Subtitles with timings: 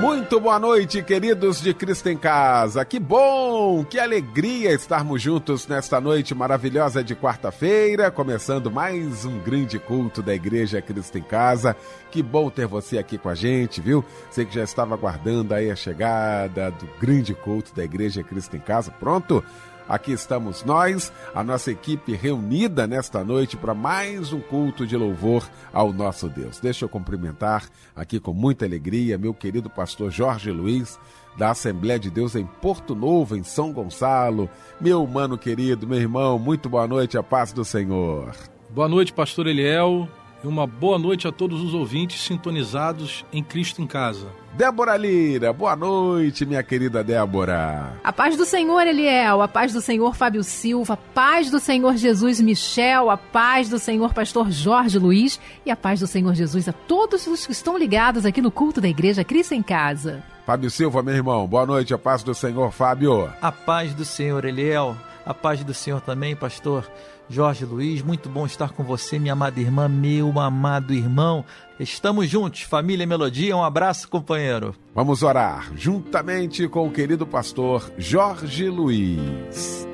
[0.00, 2.86] Muito boa noite, queridos de Cristo em Casa.
[2.86, 9.78] Que bom, que alegria estarmos juntos nesta noite maravilhosa de quarta-feira, começando mais um grande
[9.78, 11.76] culto da Igreja Cristo em Casa.
[12.10, 14.02] Que bom ter você aqui com a gente, viu?
[14.30, 18.60] Sei que já estava aguardando aí a chegada do grande culto da Igreja Cristo em
[18.60, 18.90] Casa.
[18.90, 19.44] Pronto?
[19.90, 25.50] Aqui estamos nós, a nossa equipe reunida nesta noite para mais um culto de louvor
[25.72, 26.60] ao nosso Deus.
[26.60, 30.96] Deixa eu cumprimentar aqui com muita alegria meu querido pastor Jorge Luiz,
[31.36, 34.48] da Assembleia de Deus em Porto Novo, em São Gonçalo.
[34.80, 38.32] Meu mano querido, meu irmão, muito boa noite, a paz do Senhor.
[38.70, 40.08] Boa noite, pastor Eliel,
[40.42, 44.28] e uma boa noite a todos os ouvintes sintonizados em Cristo em Casa.
[44.54, 47.92] Débora Lira, boa noite, minha querida Débora.
[48.02, 51.96] A paz do Senhor, Eliel, a paz do Senhor, Fábio Silva, a paz do Senhor
[51.96, 56.68] Jesus Michel, a paz do Senhor Pastor Jorge Luiz e a paz do Senhor Jesus
[56.68, 60.22] a todos os que estão ligados aqui no culto da Igreja Cristo em Casa.
[60.44, 63.30] Fábio Silva, meu irmão, boa noite, a paz do Senhor, Fábio.
[63.40, 66.90] A paz do Senhor, Eliel, a paz do Senhor também, Pastor
[67.32, 71.44] Jorge Luiz, muito bom estar com você, minha amada irmã, meu amado irmão.
[71.78, 74.74] Estamos juntos, família Melodia, um abraço, companheiro.
[74.92, 79.86] Vamos orar juntamente com o querido pastor Jorge Luiz.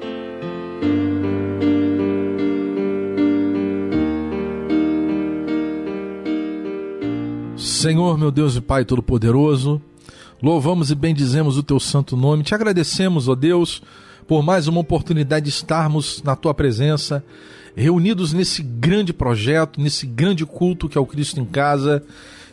[7.55, 9.83] Senhor, meu Deus e Pai Todo-Poderoso,
[10.43, 12.45] louvamos e bendizemos o teu santo nome.
[12.45, 13.83] Te agradecemos, ó Deus
[14.27, 17.25] por mais uma oportunidade de estarmos na tua presença,
[17.77, 22.03] reunidos nesse grande projeto, nesse grande culto que é o Cristo em Casa.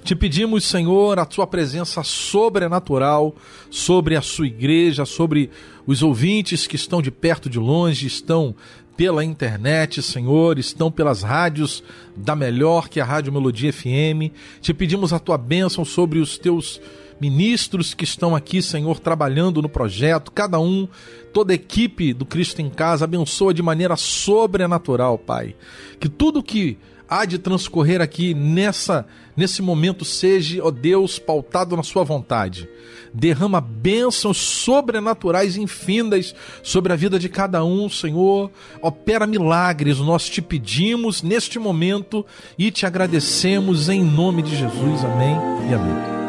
[0.03, 3.35] Te pedimos, Senhor, a tua presença sobrenatural
[3.69, 5.49] sobre a sua igreja, sobre
[5.87, 8.53] os ouvintes que estão de perto, de longe, estão
[8.95, 11.83] pela internet, Senhor, estão pelas rádios
[12.15, 14.29] da melhor que é a Rádio Melodia FM.
[14.61, 16.79] Te pedimos a tua bênção sobre os teus
[17.23, 20.85] ministros que estão aqui, Senhor, trabalhando no projeto, cada um,
[21.31, 25.55] toda a equipe do Cristo em Casa, abençoa de maneira sobrenatural, Pai.
[26.01, 31.81] Que tudo que há de transcorrer aqui nessa nesse momento seja, ó Deus, pautado na
[31.81, 32.69] sua vontade.
[33.13, 38.51] Derrama bênçãos sobrenaturais infindas sobre a vida de cada um, Senhor.
[38.81, 42.25] Opera milagres, nós te pedimos neste momento
[42.57, 45.05] e te agradecemos em nome de Jesus.
[45.05, 45.35] Amém
[45.69, 46.22] e amém.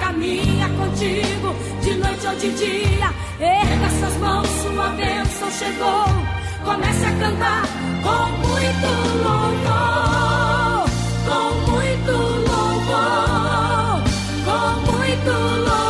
[0.00, 3.14] caminha contigo, de noite ou de dia.
[3.40, 6.04] Erga suas mãos, sua bênção chegou.
[6.64, 7.62] Comece a cantar
[8.02, 8.88] com muito
[9.24, 10.88] louvor,
[11.26, 12.12] com muito
[12.50, 14.02] louvor,
[14.44, 15.85] com muito louvor.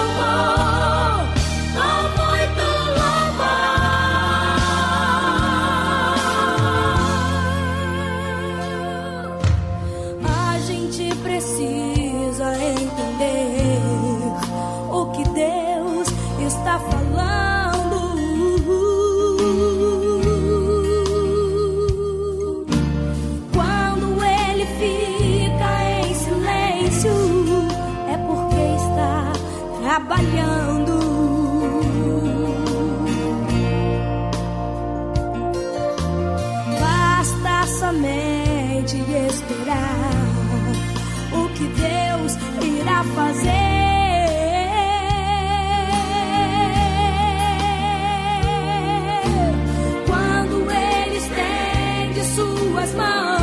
[52.34, 53.35] Suas mãos,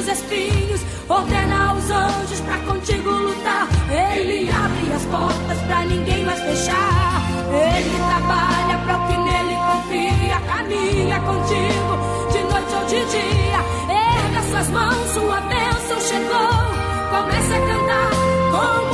[0.00, 0.80] os espinhos.
[1.08, 3.68] Ordena aos anjos pra contigo lutar.
[4.16, 7.22] Ele abre as portas pra ninguém mais fechar.
[7.52, 10.40] Ele trabalha pra o que nele confia.
[10.46, 11.92] Caminha contigo
[12.32, 13.60] de noite ou de dia.
[13.88, 16.80] Erga suas mãos, sua bênção chegou.
[17.10, 18.10] Comece a cantar
[18.52, 18.89] com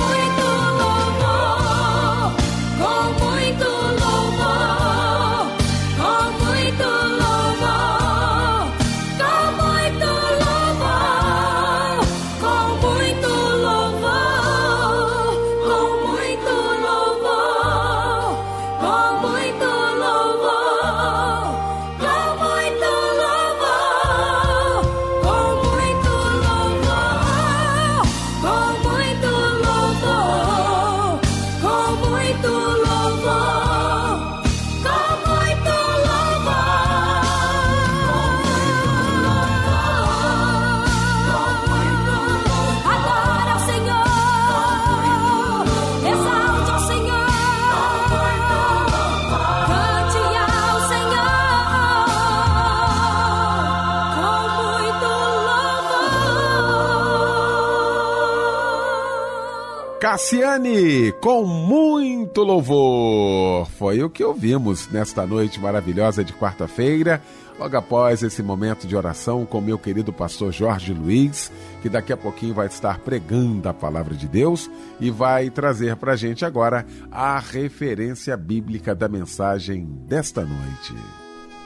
[60.16, 63.68] Cassiane, com muito louvor.
[63.72, 67.20] Foi o que ouvimos nesta noite maravilhosa de quarta-feira,
[67.58, 71.52] logo após esse momento de oração com meu querido pastor Jorge Luiz,
[71.82, 76.12] que daqui a pouquinho vai estar pregando a palavra de Deus e vai trazer para
[76.12, 80.94] a gente agora a referência bíblica da mensagem desta noite.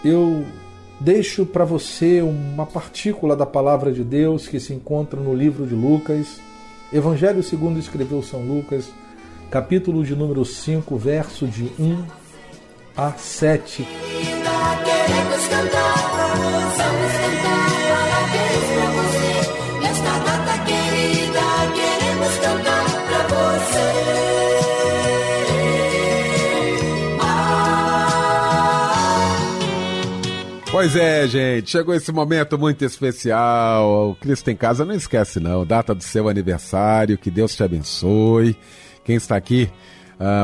[0.04, 0.44] Eu
[0.98, 5.74] deixo para você uma partícula da palavra de Deus que se encontra no livro de
[5.76, 6.40] Lucas,
[6.92, 8.90] Evangelho segundo escreveu São Lucas,
[9.48, 12.04] capítulo de número 5, verso de 1
[12.96, 13.86] a 7.
[30.80, 34.12] Pois é, gente, chegou esse momento muito especial.
[34.12, 35.66] O Cristo em Casa não esquece, não.
[35.66, 38.56] Data do seu aniversário, que Deus te abençoe.
[39.04, 39.70] Quem está aqui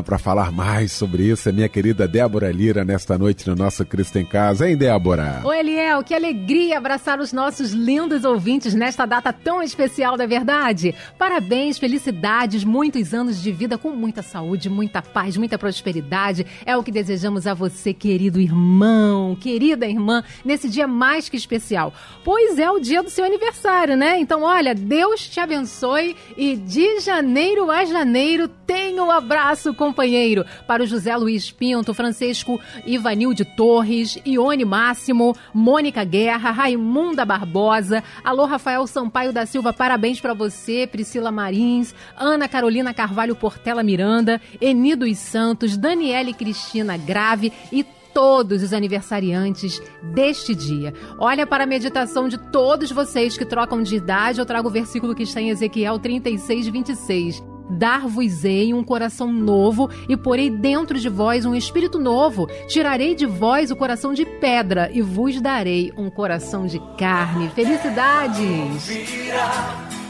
[0.05, 4.19] para falar mais sobre isso é minha querida Débora Lira nesta noite no nosso Cristo
[4.19, 4.69] em Casa.
[4.69, 5.43] Hein, Débora?
[5.45, 10.95] Oi, Eliel, que alegria abraçar os nossos lindos ouvintes nesta data tão especial, da verdade.
[11.19, 16.47] Parabéns, felicidades, muitos anos de vida com muita saúde, muita paz, muita prosperidade.
[16.65, 21.93] É o que desejamos a você, querido irmão, querida irmã, nesse dia mais que especial.
[22.25, 24.19] Pois é o dia do seu aniversário, né?
[24.19, 30.83] Então, olha, Deus te abençoe e de janeiro a janeiro tenha um abraço companheiro para
[30.83, 38.45] o José Luiz Pinto, Francisco Ivanil de Torres, Ione Máximo, Mônica Guerra, Raimunda Barbosa, alô
[38.45, 44.95] Rafael Sampaio da Silva, parabéns para você, Priscila Marins, Ana Carolina Carvalho Portela Miranda, Eni
[44.95, 47.85] dos Santos, Daniele Cristina Grave e
[48.17, 49.79] todos os aniversariantes
[50.15, 50.95] deste dia.
[51.19, 55.15] Olha para a meditação de todos vocês que trocam de idade, eu trago o versículo
[55.15, 57.56] que está em Ezequiel 36, 26.
[57.69, 62.47] Dar-vos-ei um coração novo e porei dentro de vós um espírito novo.
[62.69, 67.49] Tirarei de vós o coração de pedra e vos darei um coração de carne.
[67.51, 68.89] Felicidades!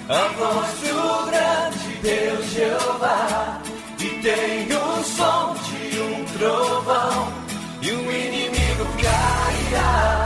[0.08, 3.60] a voz do grande Deus Jeová
[3.98, 7.32] e tem o som de um trovão
[7.82, 10.25] e o inimigo cairá.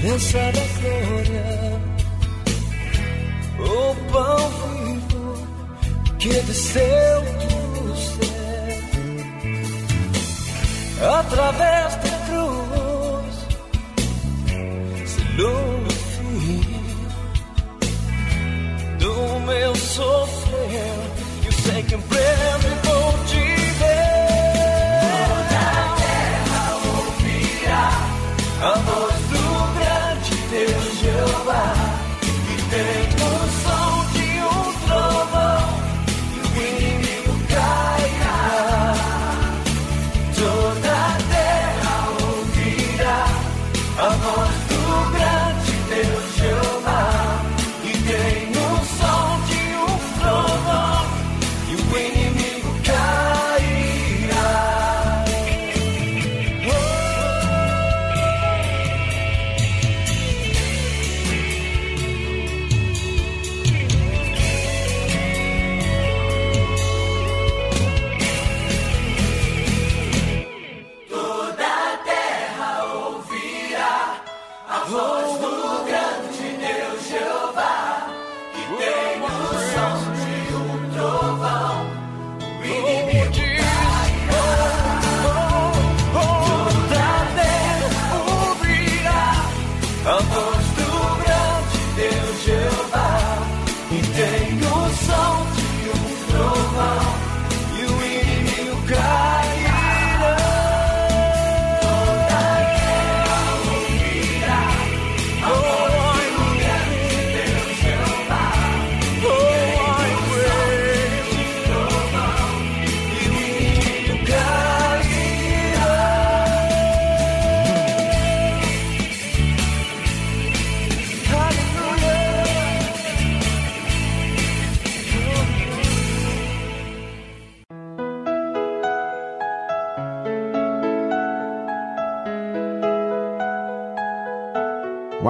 [0.00, 1.44] Presença da glória.
[3.58, 5.26] O pão vivo
[6.18, 8.30] que desceu do céu
[11.18, 13.36] através da cruz,
[15.38, 16.62] o fim
[18.98, 20.98] do meu sofrer.
[21.44, 23.44] Eu sei que em breve vou te
[23.78, 24.20] ver.
[25.02, 27.88] Toda a terra ouvirá
[28.62, 29.09] a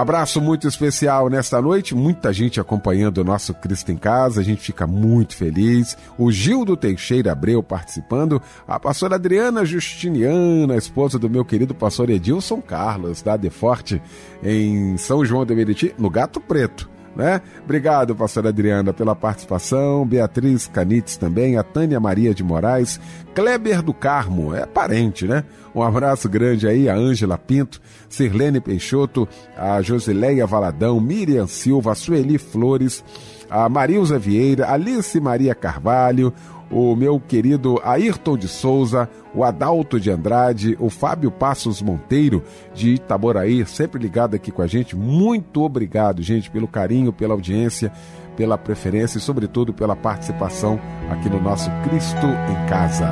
[0.01, 4.63] abraço muito especial nesta noite, muita gente acompanhando o nosso Cristo em Casa, a gente
[4.63, 5.97] fica muito feliz.
[6.19, 12.61] O Gildo Teixeira Abreu participando, a pastora Adriana Justiniana, esposa do meu querido pastor Edilson
[12.61, 14.03] Carlos, da Deforte,
[14.43, 17.00] em São João de Meriti, no Gato Preto.
[17.15, 17.41] Né?
[17.65, 20.07] Obrigado, pastora Adriana, pela participação.
[20.07, 23.01] Beatriz Canites também, a Tânia Maria de Moraes,
[23.35, 25.45] Kleber do Carmo, é parente, né?
[25.75, 31.95] Um abraço grande aí a Ângela Pinto, Sirlene Peixoto, a Josileia Valadão, Miriam Silva, a
[31.95, 33.05] Sueli Flores,
[33.49, 36.33] a Marilza Vieira, Alice Maria Carvalho,
[36.71, 42.91] o meu querido Ayrton de Souza, o Adalto de Andrade, o Fábio Passos Monteiro de
[42.95, 44.95] Itaboraí, sempre ligado aqui com a gente.
[44.97, 47.93] Muito obrigado, gente, pelo carinho, pela audiência,
[48.37, 53.11] pela preferência e, sobretudo, pela participação aqui no nosso Cristo em Casa.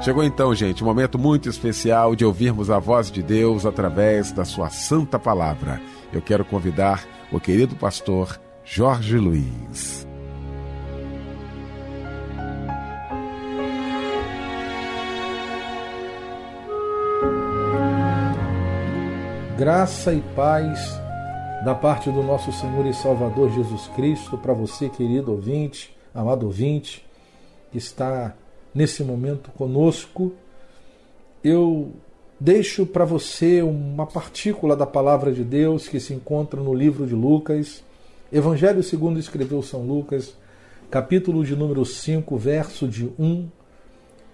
[0.00, 4.44] Chegou então, gente, um momento muito especial de ouvirmos a voz de Deus através da
[4.44, 5.80] sua santa palavra.
[6.12, 10.06] Eu quero convidar o querido pastor Jorge Luiz.
[19.58, 20.80] Graça e paz
[21.62, 27.04] da parte do nosso Senhor e Salvador Jesus Cristo para você, querido ouvinte, amado ouvinte,
[27.70, 28.34] que está
[28.74, 30.32] nesse momento conosco.
[31.44, 31.92] Eu
[32.40, 37.14] deixo para você uma partícula da palavra de Deus que se encontra no livro de
[37.14, 37.84] Lucas,
[38.32, 40.34] Evangelho segundo escreveu São Lucas,
[40.90, 43.48] capítulo de número 5, verso de 1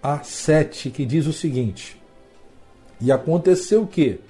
[0.02, 2.00] a 7, que diz o seguinte:
[3.00, 4.20] E aconteceu que,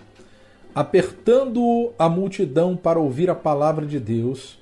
[0.75, 4.59] apertando a multidão para ouvir a palavra de Deus,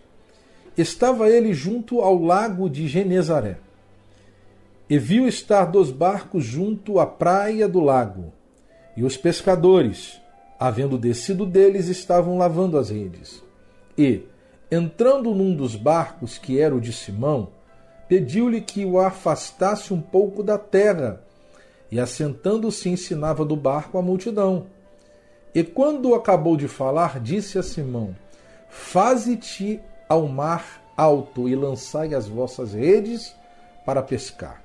[0.77, 3.59] estava ele junto ao lago de Genezaré.
[4.91, 8.33] E viu estar dois barcos junto à praia do lago,
[8.97, 10.21] e os pescadores,
[10.59, 13.43] havendo descido deles, estavam lavando as redes.
[13.97, 14.23] E,
[14.71, 17.49] entrando num dos barcos, que era o de Simão,
[18.09, 21.23] pediu-lhe que o afastasse um pouco da terra,
[21.91, 24.67] e assentando-se ensinava do barco a multidão.
[25.55, 28.15] E quando acabou de falar, disse a Simão:
[28.69, 33.35] Faze-te ao mar alto e lançai as vossas redes
[33.87, 34.63] para pescar.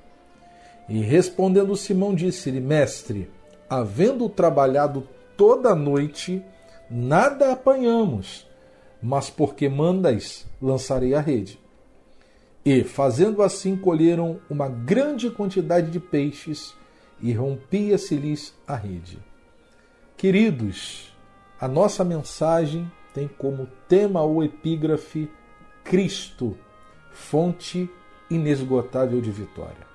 [0.89, 3.31] E respondendo Simão, disse-lhe: Mestre,
[3.69, 5.07] havendo trabalhado
[5.37, 6.43] toda a noite,
[6.89, 8.45] nada apanhamos,
[9.03, 11.59] mas porque mandas, lançarei a rede.
[12.65, 16.73] E, fazendo assim, colheram uma grande quantidade de peixes,
[17.23, 19.17] e rompia-se-lhes a rede.
[20.17, 21.15] Queridos,
[21.59, 25.31] a nossa mensagem tem como tema ou epígrafe
[25.85, 26.57] Cristo,
[27.13, 27.89] fonte
[28.29, 29.87] inesgotável de vitória.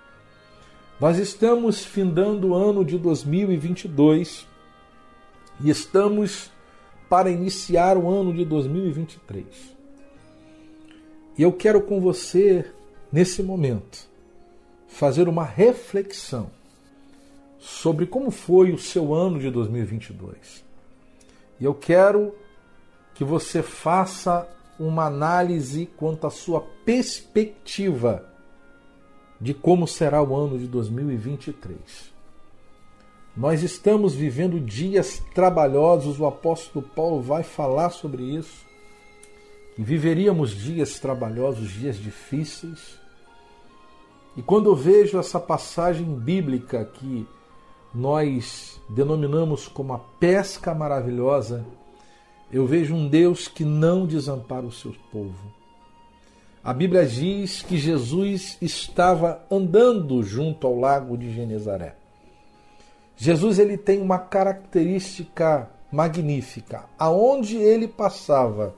[0.99, 4.47] Nós estamos findando o ano de 2022
[5.61, 6.50] e estamos
[7.09, 9.47] para iniciar o ano de 2023.
[11.37, 12.65] E eu quero com você,
[13.12, 14.09] nesse momento,
[14.87, 16.50] fazer uma reflexão
[17.59, 20.65] sobre como foi o seu ano de 2022.
[21.61, 22.35] E eu quero
[23.15, 24.49] que você faça
[24.79, 28.25] uma análise quanto à sua perspectiva
[29.41, 32.18] de como será o ano de 2023.
[33.38, 38.66] Nós estamos vivendo dias trabalhosos, o apóstolo Paulo vai falar sobre isso.
[39.76, 42.99] Que viveríamos dias trabalhosos, dias difíceis.
[44.37, 47.28] E quando eu vejo essa passagem bíblica que
[47.95, 51.64] nós denominamos como a pesca maravilhosa,
[52.52, 55.54] eu vejo um Deus que não desampara o seu povo.
[56.64, 61.98] A Bíblia diz que Jesus estava andando junto ao lago de Genezaré.
[63.21, 66.85] Jesus ele tem uma característica magnífica.
[66.97, 68.77] Aonde ele passava,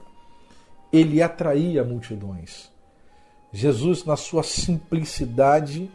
[0.91, 2.71] ele atraía multidões.
[3.53, 5.91] Jesus, na sua simplicidade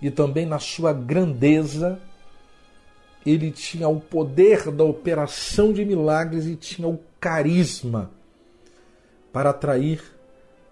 [0.00, 2.00] e também na sua grandeza,
[3.26, 8.12] ele tinha o poder da operação de milagres e tinha o carisma
[9.32, 10.00] para atrair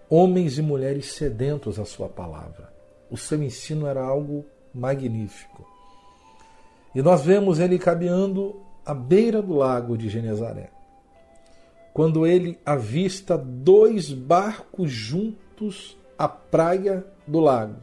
[0.09, 2.71] homens e mulheres sedentos à sua palavra.
[3.11, 5.72] O seu ensino era algo magnífico.
[6.93, 10.69] E nós vemos ele caminhando à beira do lago de Genezaré.
[11.93, 17.75] Quando ele avista dois barcos juntos à praia do lago.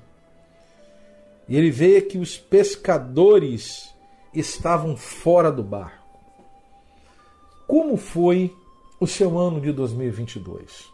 [1.49, 3.95] E ele vê que os pescadores
[4.33, 6.01] estavam fora do barco.
[7.67, 8.55] Como foi
[9.01, 10.89] o seu ano de 2022?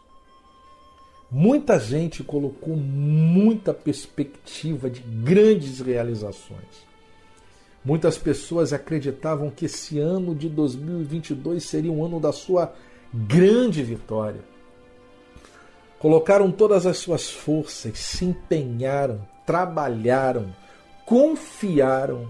[1.30, 6.86] Muita gente colocou muita perspectiva de grandes realizações.
[7.86, 12.74] Muitas pessoas acreditavam que esse ano de 2022 seria um ano da sua
[13.14, 14.40] grande vitória.
[16.00, 20.52] Colocaram todas as suas forças, se empenharam, trabalharam,
[21.06, 22.28] confiaram.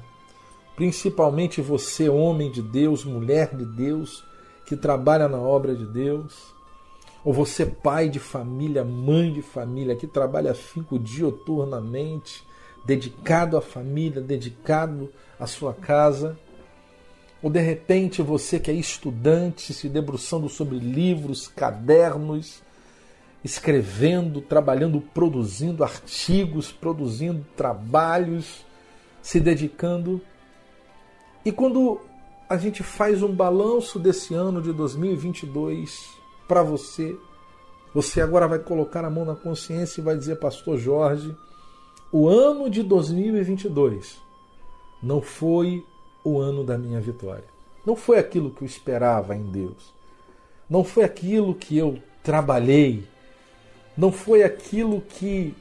[0.77, 4.23] Principalmente você, homem de Deus, mulher de Deus,
[4.67, 6.55] que trabalha na obra de Deus
[7.27, 12.46] ou você, pai de família, mãe de família, que trabalha cinco dioturnamente,
[12.87, 16.39] dedicado à família, dedicado à sua casa.
[17.43, 22.63] Ou de repente você que é estudante, se debruçando sobre livros, cadernos,
[23.45, 28.65] escrevendo, trabalhando, produzindo artigos, produzindo trabalhos,
[29.21, 30.21] se dedicando.
[31.45, 32.01] E quando
[32.49, 37.17] a gente faz um balanço desse ano de 2022, para você.
[37.95, 41.35] Você agora vai colocar a mão na consciência e vai dizer, Pastor Jorge,
[42.13, 44.19] o ano de 2022
[45.03, 45.85] não foi
[46.25, 47.45] o ano da minha vitória.
[47.85, 49.95] Não foi aquilo que eu esperava em Deus.
[50.69, 53.07] Não foi aquilo que eu trabalhei.
[53.97, 55.55] Não foi aquilo que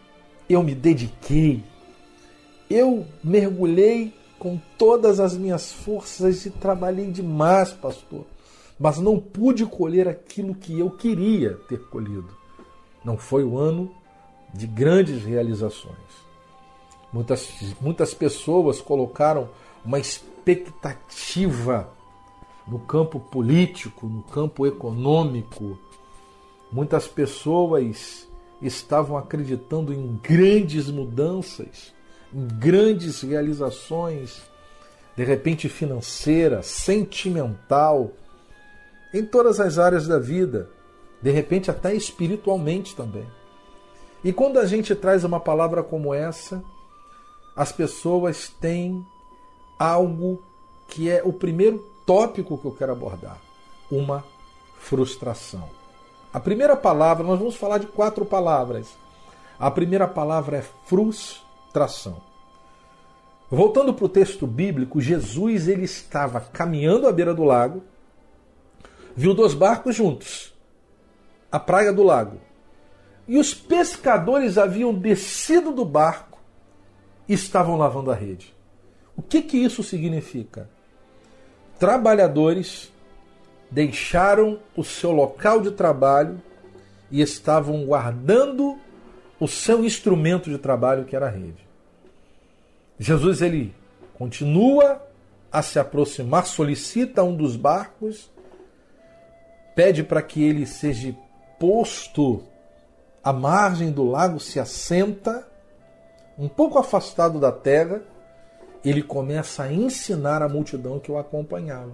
[0.50, 1.64] eu me dediquei.
[2.70, 8.26] Eu mergulhei com todas as minhas forças e trabalhei demais, pastor
[8.80, 12.30] mas não pude colher aquilo que eu queria ter colhido.
[13.04, 13.92] Não foi o ano
[14.54, 16.25] de grandes realizações.
[17.16, 17.50] Muitas,
[17.80, 19.48] muitas pessoas colocaram
[19.86, 21.90] uma expectativa
[22.68, 25.80] no campo político, no campo econômico.
[26.70, 28.28] Muitas pessoas
[28.62, 31.94] estavam acreditando em grandes mudanças,
[32.34, 34.42] em grandes realizações,
[35.16, 38.12] de repente financeira, sentimental,
[39.14, 40.70] em todas as áreas da vida,
[41.22, 43.26] de repente até espiritualmente também.
[44.22, 46.62] E quando a gente traz uma palavra como essa,
[47.56, 49.06] as pessoas têm
[49.80, 50.44] algo
[50.88, 53.38] que é o primeiro tópico que eu quero abordar:
[53.90, 54.24] uma
[54.80, 55.70] frustração.
[56.34, 58.90] A primeira palavra, nós vamos falar de quatro palavras.
[59.58, 62.22] A primeira palavra é frustração.
[63.50, 67.82] Voltando para o texto bíblico, Jesus ele estava caminhando à beira do lago
[69.16, 70.54] viu dois barcos juntos,
[71.52, 72.40] à praia do lago.
[73.28, 76.35] E os pescadores haviam descido do barco
[77.34, 78.54] estavam lavando a rede.
[79.16, 80.70] O que, que isso significa?
[81.80, 82.92] Trabalhadores
[83.72, 86.42] deixaram o seu local de trabalho
[87.10, 88.78] e estavam guardando
[89.40, 91.66] o seu instrumento de trabalho, que era a rede.
[93.00, 93.74] Jesus ele
[94.18, 95.06] Continua
[95.52, 98.32] a se aproximar, solicita um dos barcos,
[99.76, 101.14] pede para que ele seja
[101.60, 102.44] posto
[103.22, 105.46] à margem do lago, se assenta,
[106.38, 108.02] um pouco afastado da terra,
[108.84, 111.92] ele começa a ensinar a multidão que o acompanhava.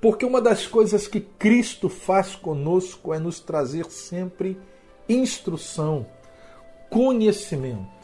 [0.00, 4.60] Porque uma das coisas que Cristo faz conosco é nos trazer sempre
[5.08, 6.06] instrução,
[6.90, 7.94] conhecimento.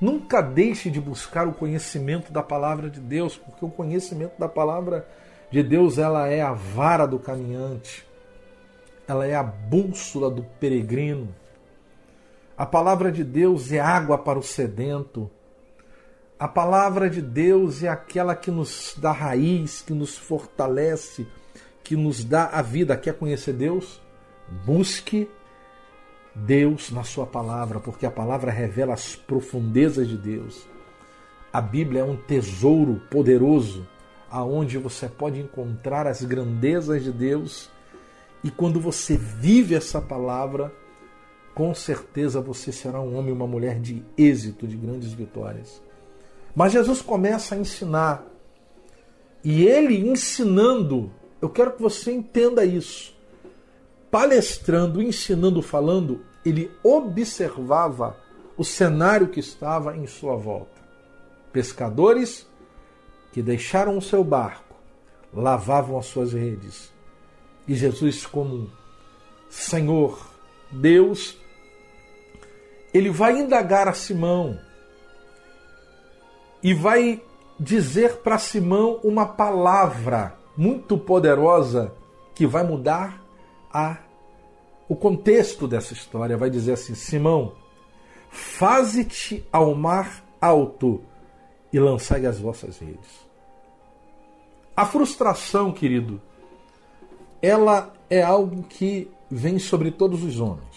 [0.00, 5.06] Nunca deixe de buscar o conhecimento da palavra de Deus, porque o conhecimento da palavra
[5.48, 8.04] de Deus ela é a vara do caminhante,
[9.06, 11.32] ela é a bússola do peregrino.
[12.56, 15.30] A palavra de Deus é água para o sedento.
[16.38, 21.26] A palavra de Deus é aquela que nos dá raiz, que nos fortalece,
[21.82, 22.96] que nos dá a vida.
[22.96, 24.00] Quer conhecer Deus?
[24.66, 25.30] Busque
[26.34, 30.66] Deus na sua palavra, porque a palavra revela as profundezas de Deus.
[31.52, 33.86] A Bíblia é um tesouro poderoso
[34.30, 37.70] aonde você pode encontrar as grandezas de Deus
[38.42, 40.72] e quando você vive essa palavra,
[41.54, 45.82] com certeza você será um homem e uma mulher de êxito, de grandes vitórias.
[46.54, 48.24] Mas Jesus começa a ensinar.
[49.44, 51.10] E ele ensinando,
[51.40, 53.12] eu quero que você entenda isso
[54.12, 58.14] palestrando, ensinando, falando, ele observava
[58.58, 60.82] o cenário que estava em sua volta.
[61.50, 62.46] Pescadores
[63.32, 64.76] que deixaram o seu barco,
[65.32, 66.92] lavavam as suas redes.
[67.66, 68.70] E Jesus, como
[69.48, 70.30] Senhor,
[70.70, 71.38] Deus,
[72.92, 74.58] ele vai indagar a Simão
[76.62, 77.22] e vai
[77.58, 81.92] dizer para Simão uma palavra muito poderosa
[82.34, 83.22] que vai mudar
[83.72, 83.98] a
[84.88, 87.54] o contexto dessa história vai dizer assim: Simão,
[88.28, 91.02] faze-te ao mar alto
[91.72, 93.08] e lançai as vossas redes.
[94.76, 96.20] A frustração, querido,
[97.40, 100.71] ela é algo que vem sobre todos os homens.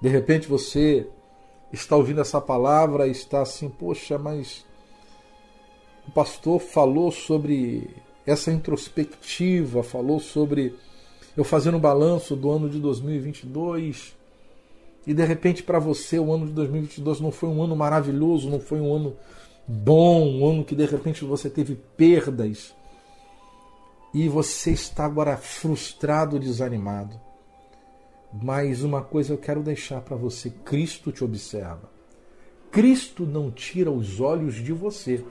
[0.00, 1.06] De repente você
[1.72, 4.64] está ouvindo essa palavra e está assim, poxa, mas
[6.06, 7.90] o pastor falou sobre
[8.26, 10.74] essa introspectiva, falou sobre
[11.36, 14.16] eu fazendo um balanço do ano de 2022
[15.06, 18.60] e de repente para você o ano de 2022 não foi um ano maravilhoso, não
[18.60, 19.16] foi um ano
[19.66, 22.74] bom, um ano que de repente você teve perdas
[24.14, 27.27] e você está agora frustrado, desanimado.
[28.32, 31.90] Mas uma coisa eu quero deixar para você: Cristo te observa.
[32.70, 35.24] Cristo não tira os olhos de você.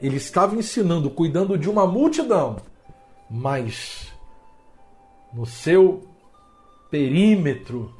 [0.00, 2.56] Ele estava ensinando, cuidando de uma multidão,
[3.30, 4.12] mas
[5.32, 6.02] no seu
[6.90, 7.94] perímetro,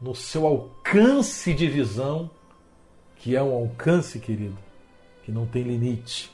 [0.00, 2.30] no seu alcance de visão,
[3.16, 4.58] que é um alcance, querido,
[5.22, 6.30] que não tem limite.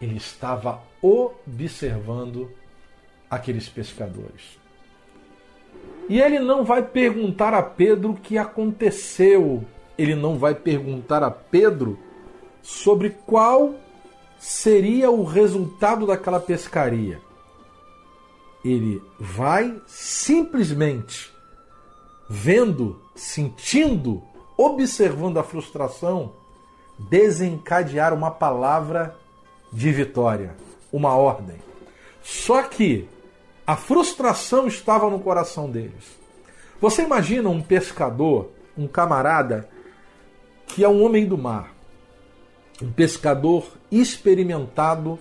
[0.00, 2.50] Ele estava observando
[3.30, 4.58] aqueles pescadores.
[6.08, 9.64] E ele não vai perguntar a Pedro o que aconteceu.
[9.96, 11.98] Ele não vai perguntar a Pedro
[12.62, 13.74] sobre qual
[14.38, 17.20] seria o resultado daquela pescaria
[18.64, 21.32] ele vai simplesmente
[22.28, 24.22] vendo, sentindo,
[24.56, 26.32] observando a frustração,
[26.98, 29.16] desencadear uma palavra
[29.72, 30.54] de vitória,
[30.92, 31.56] uma ordem.
[32.22, 33.08] Só que
[33.68, 36.18] a frustração estava no coração deles.
[36.80, 39.68] Você imagina um pescador, um camarada
[40.68, 41.74] que é um homem do mar,
[42.80, 45.18] um pescador experimentado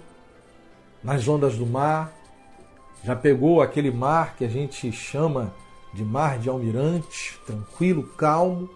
[1.04, 2.14] nas ondas do mar,
[3.04, 5.54] já pegou aquele mar que a gente chama
[5.94, 8.70] de mar de almirante, tranquilo, calmo.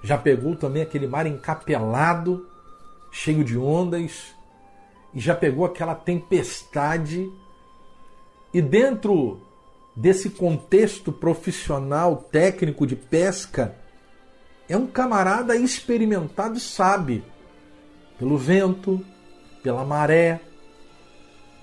[0.00, 2.48] Já pegou também aquele mar encapelado,
[3.10, 4.32] cheio de ondas.
[5.12, 7.28] E já pegou aquela tempestade.
[8.52, 9.40] E dentro
[9.94, 13.76] desse contexto profissional, técnico de pesca,
[14.68, 17.24] é um camarada experimentado e sabe,
[18.18, 19.04] pelo vento,
[19.62, 20.40] pela maré,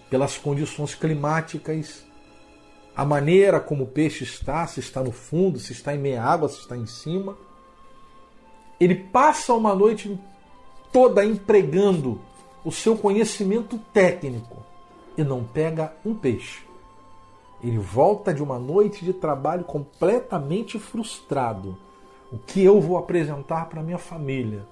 [0.10, 2.06] pelas condições climáticas,
[2.96, 6.50] a maneira como o peixe está, se está no fundo, se está em meia água,
[6.50, 7.38] se está em cima.
[8.80, 10.20] Ele passa uma noite
[10.92, 12.22] toda empregando
[12.64, 14.66] o seu conhecimento técnico
[15.18, 16.69] e não pega um peixe.
[17.62, 21.78] Ele volta de uma noite de trabalho completamente frustrado.
[22.32, 24.66] O que eu vou apresentar para minha família?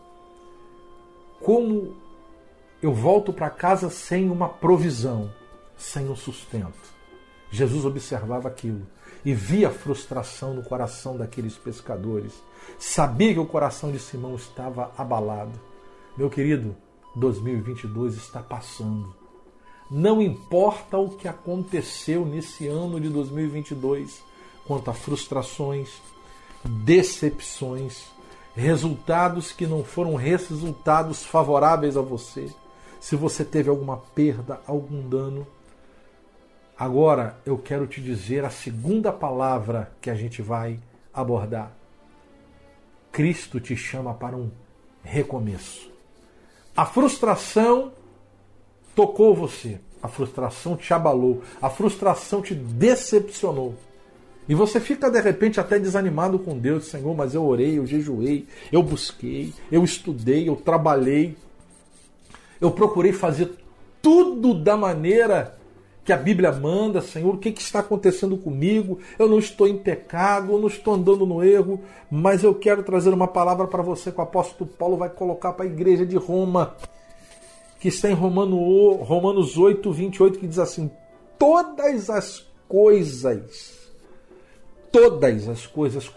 [1.42, 1.96] Como
[2.82, 5.32] eu volto para casa sem uma provisão,
[5.76, 6.96] sem um sustento.
[7.50, 8.86] Jesus observava aquilo
[9.26, 12.34] e via a frustração no coração daqueles pescadores.
[12.78, 15.60] Sabia que o coração de Simão estava abalado.
[16.16, 16.76] Meu querido,
[17.16, 19.16] 2022 está passando.
[19.90, 24.22] Não importa o que aconteceu nesse ano de 2022,
[24.66, 25.90] quanto a frustrações,
[26.64, 28.06] decepções,
[28.54, 32.50] resultados que não foram resultados favoráveis a você,
[33.00, 35.48] se você teve alguma perda, algum dano.
[36.78, 40.80] Agora eu quero te dizer a segunda palavra que a gente vai
[41.14, 41.72] abordar.
[43.12, 44.52] Cristo te chama para um
[45.02, 45.90] recomeço.
[46.76, 47.94] A frustração
[48.98, 53.76] tocou você, a frustração te abalou, a frustração te decepcionou.
[54.50, 58.48] E você fica de repente até desanimado com Deus, Senhor, mas eu orei, eu jejuei,
[58.72, 61.38] eu busquei, eu estudei, eu trabalhei,
[62.60, 63.52] eu procurei fazer
[64.02, 65.56] tudo da maneira
[66.04, 68.98] que a Bíblia manda, Senhor, o que, que está acontecendo comigo?
[69.20, 73.14] Eu não estou em pecado, eu não estou andando no erro, mas eu quero trazer
[73.14, 76.76] uma palavra para você que o apóstolo Paulo vai colocar para a igreja de Roma,
[77.80, 80.90] que está em Romano, Romanos 8, 28, que diz assim:
[81.38, 83.78] Todas as coisas
[84.92, 86.10] todas as coisas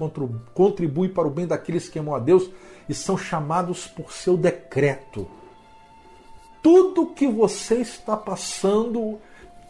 [0.55, 2.51] contribuem para o bem daqueles que amam a Deus
[2.89, 5.29] e são chamados por seu decreto.
[6.63, 9.19] Tudo que você está passando,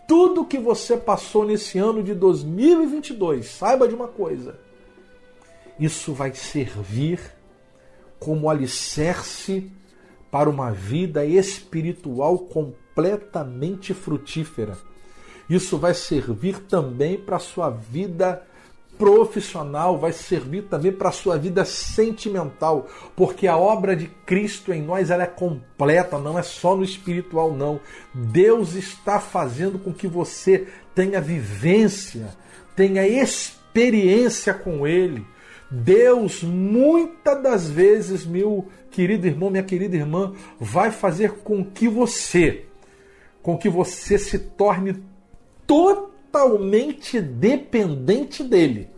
[0.06, 4.58] tudo que você passou nesse ano de 2022, saiba de uma coisa:
[5.78, 7.20] isso vai servir
[8.18, 9.70] como alicerce
[10.30, 14.76] para uma vida espiritual completamente frutífera.
[15.48, 18.46] Isso vai servir também para a sua vida
[18.96, 24.82] profissional, vai servir também para a sua vida sentimental, porque a obra de Cristo em
[24.82, 27.80] nós ela é completa, não é só no espiritual não.
[28.12, 32.36] Deus está fazendo com que você tenha vivência,
[32.76, 35.26] tenha experiência com ele.
[35.70, 42.66] Deus, muitas das vezes, meu querido irmão, minha querida irmã, vai fazer com que você,
[43.40, 45.00] com que você se torne
[45.66, 48.90] totalmente dependente dele.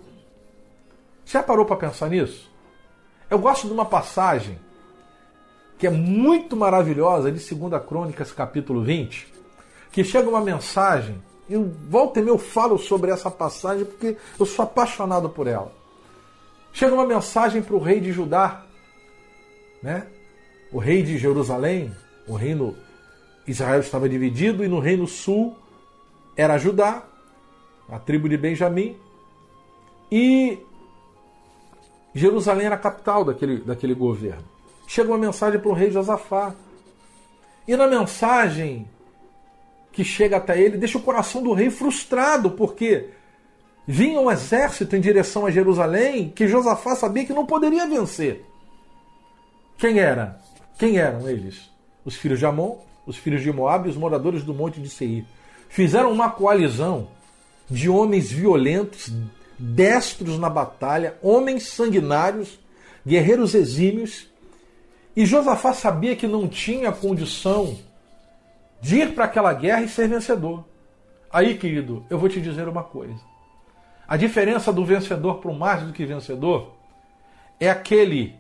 [1.26, 2.50] Já parou para pensar nisso?
[3.28, 4.58] Eu gosto de uma passagem
[5.78, 9.32] que é muito maravilhosa de 2 Crônicas, capítulo 20,
[9.90, 14.46] que chega uma mensagem, e volta e meia eu falo sobre essa passagem porque eu
[14.46, 15.81] sou apaixonado por ela.
[16.72, 18.64] Chega uma mensagem para o rei de Judá,
[19.82, 20.06] né?
[20.72, 21.94] o rei de Jerusalém,
[22.26, 22.76] o reino
[23.46, 25.56] Israel estava dividido, e no reino sul
[26.36, 27.04] era Judá,
[27.88, 28.96] a tribo de Benjamim,
[30.10, 30.58] e
[32.14, 34.44] Jerusalém era a capital daquele, daquele governo.
[34.86, 36.54] Chega uma mensagem para o rei Josafá.
[37.66, 38.86] E na mensagem
[39.90, 43.08] que chega até ele, deixa o coração do rei frustrado, porque
[43.86, 48.44] vinha um exército em direção a Jerusalém que Josafá sabia que não poderia vencer.
[49.78, 50.40] Quem era?
[50.78, 51.70] Quem eram eles?
[52.04, 55.24] Os filhos de Amon, os filhos de Moab e os moradores do monte de Seir.
[55.68, 57.08] Fizeram uma coalizão
[57.68, 59.12] de homens violentos,
[59.58, 62.58] destros na batalha, homens sanguinários,
[63.06, 64.28] guerreiros exímios.
[65.16, 67.78] E Josafá sabia que não tinha condição
[68.80, 70.64] de ir para aquela guerra e ser vencedor.
[71.32, 73.31] Aí, querido, eu vou te dizer uma coisa.
[74.12, 76.74] A diferença do vencedor para o mais do que vencedor
[77.58, 78.38] é aquele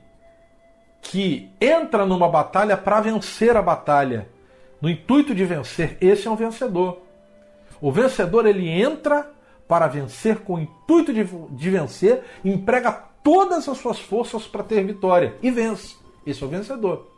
[1.00, 4.28] que entra numa batalha para vencer a batalha,
[4.82, 5.96] no intuito de vencer.
[5.98, 7.00] Esse é um vencedor.
[7.80, 9.30] O vencedor ele entra
[9.66, 12.92] para vencer com o intuito de, de vencer, emprega
[13.24, 15.96] todas as suas forças para ter vitória e vence.
[16.26, 17.08] Esse é o vencedor.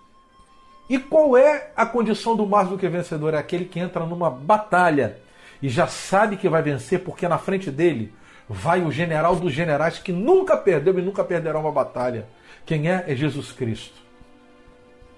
[0.88, 3.34] E qual é a condição do mais do que vencedor?
[3.34, 5.18] É aquele que entra numa batalha
[5.60, 8.14] e já sabe que vai vencer, porque na frente dele
[8.48, 12.28] vai o general dos generais que nunca perdeu e nunca perderá uma batalha.
[12.66, 13.04] Quem é?
[13.06, 14.02] É Jesus Cristo.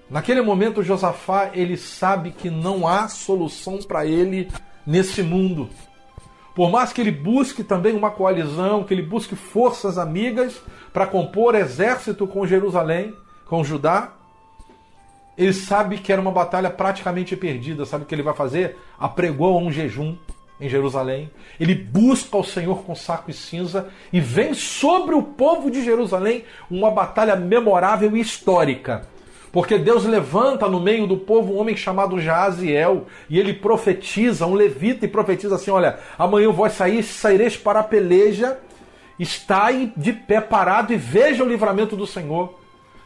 [0.08, 4.48] Naquele momento, Josafá ele sabe que não há solução para ele
[4.86, 5.68] nesse mundo.
[6.54, 10.60] Por mais que ele busque também uma coalizão, que ele busque forças amigas
[10.92, 13.14] para compor exército com Jerusalém,
[13.46, 14.12] com Judá,
[15.36, 17.84] ele sabe que era uma batalha praticamente perdida.
[17.84, 18.78] Sabe o que ele vai fazer?
[18.98, 20.16] Apregou um jejum
[20.60, 21.30] em Jerusalém.
[21.60, 26.44] Ele busca o Senhor com saco e cinza e vem sobre o povo de Jerusalém
[26.70, 29.06] uma batalha memorável e histórica.
[29.52, 34.54] Porque Deus levanta no meio do povo um homem chamado Jaziel e ele profetiza, um
[34.54, 38.58] levita, e profetiza assim: Olha, amanhã vós sair, saireis para a peleja,
[39.18, 42.58] estai de pé parado e veja o livramento do Senhor.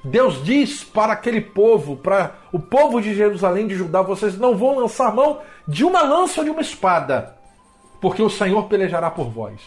[0.02, 4.80] Deus diz para aquele povo, para o povo de Jerusalém, de Judá: vocês não vão
[4.80, 7.36] lançar mão de uma lança ou de uma espada,
[8.00, 9.60] porque o Senhor pelejará por vós.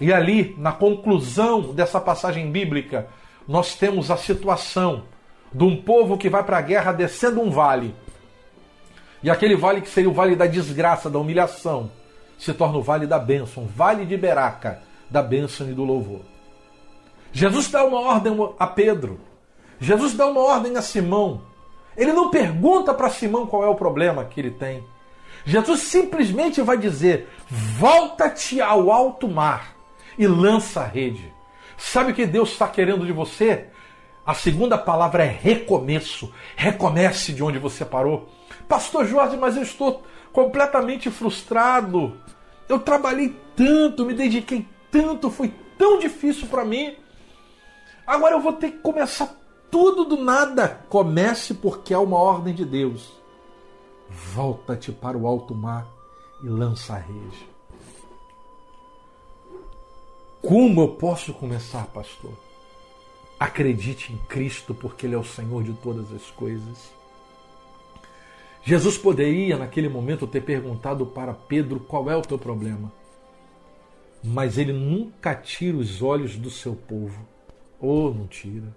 [0.00, 3.08] E ali, na conclusão dessa passagem bíblica,
[3.46, 5.04] nós temos a situação
[5.52, 7.94] de um povo que vai para a guerra descendo um vale.
[9.22, 11.90] E aquele vale que seria o vale da desgraça, da humilhação,
[12.38, 16.20] se torna o vale da bênção, o vale de Beraca, da bênção e do louvor.
[17.32, 19.20] Jesus dá uma ordem a Pedro.
[19.78, 21.42] Jesus dá uma ordem a Simão.
[21.96, 24.84] Ele não pergunta para Simão qual é o problema que ele tem.
[25.46, 29.76] Jesus simplesmente vai dizer: volta-te ao alto mar
[30.18, 31.32] e lança a rede.
[31.78, 33.68] Sabe o que Deus está querendo de você?
[34.26, 36.32] A segunda palavra é recomeço.
[36.56, 38.28] Recomece de onde você parou.
[38.68, 42.20] Pastor Jorge, mas eu estou completamente frustrado.
[42.68, 46.96] Eu trabalhei tanto, me dediquei tanto, foi tão difícil para mim.
[48.04, 49.32] Agora eu vou ter que começar
[49.70, 50.80] tudo do nada.
[50.88, 53.12] Comece porque há uma ordem de Deus.
[54.08, 55.86] Volta-te para o alto mar
[56.42, 57.48] e lança a rede.
[60.40, 62.32] Como eu posso começar, pastor?
[63.38, 66.96] Acredite em Cristo, porque Ele é o Senhor de todas as coisas.
[68.66, 72.92] Jesus poderia, naquele momento, ter perguntado para Pedro qual é o teu problema.
[74.24, 77.24] Mas ele nunca tira os olhos do seu povo.
[77.80, 78.76] Ou oh, não tira.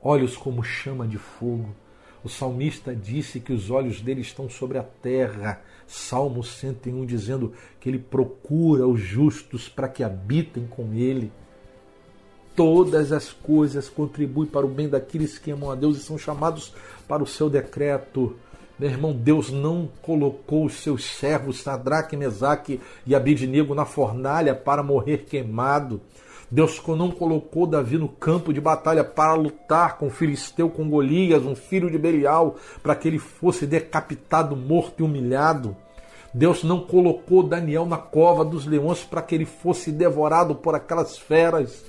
[0.00, 1.74] Olhos como chama de fogo.
[2.22, 5.62] O salmista disse que os olhos dele estão sobre a terra.
[5.86, 11.32] Salmo 101 dizendo que ele procura os justos para que habitem com ele.
[12.54, 16.74] Todas as coisas contribuem para o bem daqueles que amam a Deus e são chamados
[17.08, 18.36] para o seu decreto.
[18.78, 24.82] Meu irmão, Deus não colocou os seus servos Sadraque, Mesaque e Abidnego na fornalha para
[24.82, 26.00] morrer queimado.
[26.50, 31.44] Deus não colocou Davi no campo de batalha para lutar com o filisteu, com Golias,
[31.44, 35.76] um filho de Belial, para que ele fosse decapitado, morto e humilhado.
[36.34, 41.16] Deus não colocou Daniel na cova dos leões para que ele fosse devorado por aquelas
[41.16, 41.84] feras.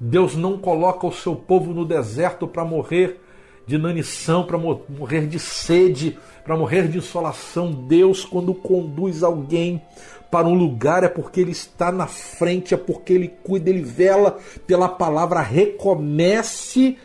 [0.00, 3.20] Deus não coloca o seu povo no deserto para morrer
[3.66, 7.72] de inanição, para morrer de sede, para morrer de insolação.
[7.72, 9.80] Deus, quando conduz alguém
[10.32, 14.38] para um lugar, é porque Ele está na frente, é porque Ele cuida, Ele vela
[14.66, 15.42] pela palavra.
[15.42, 16.96] Recomece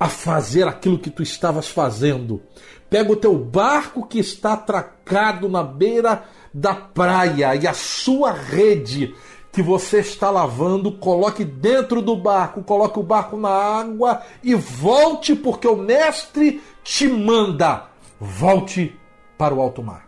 [0.00, 2.42] a fazer aquilo que tu estavas fazendo.
[2.90, 9.14] Pega o teu barco que está atracado na beira da praia e a sua rede
[9.52, 15.36] que você está lavando, coloque dentro do barco, coloque o barco na água e volte,
[15.36, 17.86] porque o mestre te manda.
[18.20, 18.98] Volte
[19.38, 20.05] para o alto mar.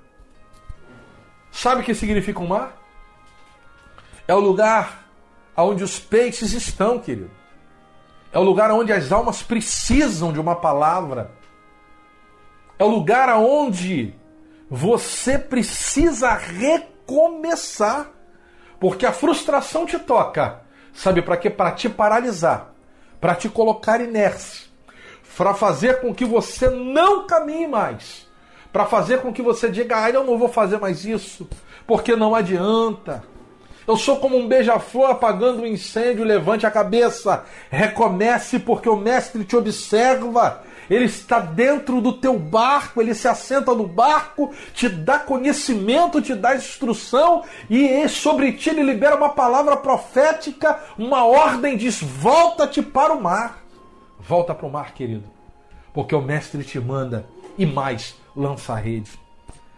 [1.61, 2.81] Sabe o que significa um mar?
[4.29, 5.09] É o lugar
[5.57, 7.33] onde os peixes estão, querido.
[8.31, 11.33] É o lugar onde as almas precisam de uma palavra.
[12.79, 14.14] É o lugar onde
[14.71, 18.09] você precisa recomeçar.
[18.79, 20.61] Porque a frustração te toca.
[20.94, 21.51] Sabe para quê?
[21.51, 22.73] Para te paralisar,
[23.21, 24.68] para te colocar inércia,
[25.37, 28.28] para fazer com que você não caminhe mais,
[28.72, 31.48] para fazer com que você diga: "Ah, eu não vou fazer mais isso,
[31.87, 33.22] porque não adianta".
[33.87, 39.44] Eu sou como um beija-flor apagando um incêndio, levante a cabeça, recomece porque o mestre
[39.44, 45.18] te observa ele está dentro do teu barco, ele se assenta no barco, te dá
[45.18, 52.00] conhecimento, te dá instrução e sobre ti ele libera uma palavra profética, uma ordem, diz:
[52.00, 53.62] volta-te para o mar.
[54.18, 55.24] Volta para o mar, querido,
[55.93, 57.26] porque o mestre te manda
[57.57, 59.18] e mais, lança a rede.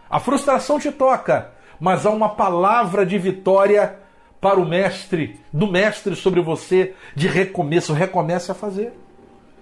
[0.09, 3.99] A frustração te toca, mas há uma palavra de vitória
[4.39, 7.93] para o mestre, do mestre sobre você, de recomeço.
[7.93, 8.93] Recomece a fazer.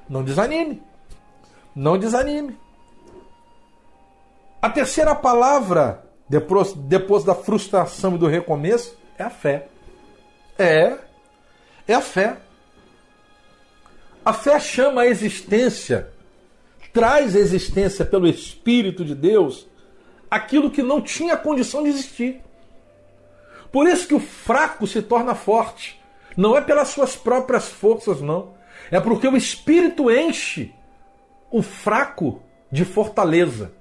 [0.10, 0.84] Não desanime.
[1.76, 2.58] Não desanime.
[4.62, 9.68] A terceira palavra, depois, depois da frustração e do recomeço, é a fé.
[10.58, 10.97] É,
[11.88, 12.38] é a fé.
[14.26, 16.12] A fé chama a existência,
[17.00, 19.66] traz a existência pelo Espírito de Deus
[20.30, 22.41] aquilo que não tinha condição de existir.
[23.72, 25.97] Por isso que o fraco se torna forte.
[26.36, 28.54] Não é pelas suas próprias forças, não.
[28.91, 30.74] É porque o Espírito enche
[31.50, 33.72] o fraco de fortaleza.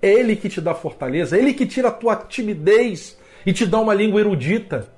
[0.00, 3.66] É ele que te dá fortaleza, é ele que tira a tua timidez e te
[3.66, 4.88] dá uma língua erudita.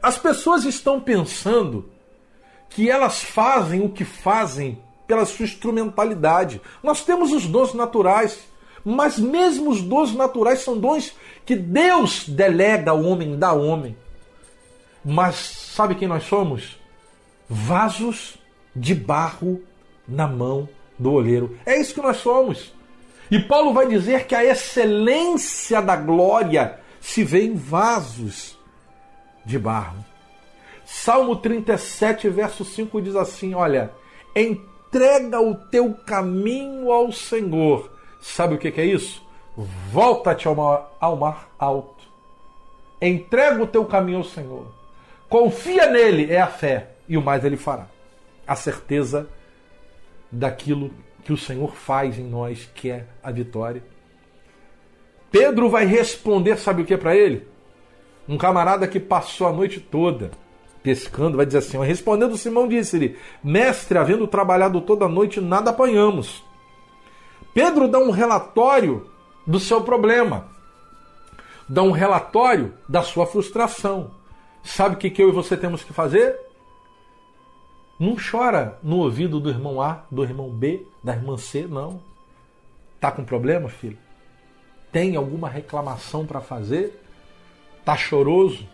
[0.00, 1.92] As pessoas estão pensando
[2.70, 6.60] que elas fazem o que fazem pela sua instrumentalidade.
[6.82, 8.38] Nós temos os dons naturais,
[8.84, 13.96] mas mesmo os dons naturais são dons que Deus delega ao homem, dá ao homem.
[15.04, 15.36] Mas
[15.74, 16.78] sabe quem nós somos?
[17.48, 18.36] Vasos
[18.74, 19.62] de barro
[20.06, 21.56] na mão do olheiro.
[21.64, 22.74] É isso que nós somos.
[23.30, 28.56] E Paulo vai dizer que a excelência da glória se vê em vasos
[29.44, 30.04] de barro.
[30.84, 33.90] Salmo 37, verso 5 diz assim: Olha,
[34.34, 37.90] em entrega o teu caminho ao Senhor.
[38.20, 39.22] Sabe o que é isso?
[39.90, 42.04] Volta-te ao mar alto.
[43.00, 44.66] Entrega o teu caminho ao Senhor.
[45.28, 47.88] Confia nele, é a fé, e o mais ele fará.
[48.46, 49.28] A certeza
[50.30, 50.90] daquilo
[51.24, 53.82] que o Senhor faz em nós, que é a vitória.
[55.30, 57.46] Pedro vai responder, sabe o que para ele?
[58.28, 60.30] Um camarada que passou a noite toda
[60.86, 66.44] pescando, vai dizer assim: respondendo Simão, disse-lhe: Mestre, havendo trabalhado toda a noite, nada apanhamos.
[67.52, 69.10] Pedro dá um relatório
[69.44, 70.46] do seu problema,
[71.68, 74.12] dá um relatório da sua frustração.
[74.62, 76.38] Sabe o que, que eu e você temos que fazer?
[77.98, 82.00] Não chora no ouvido do irmão A, do irmão B, da irmã C, não.
[83.00, 83.98] Tá com problema, filho?
[84.92, 87.02] Tem alguma reclamação para fazer?
[87.84, 88.68] Tá choroso?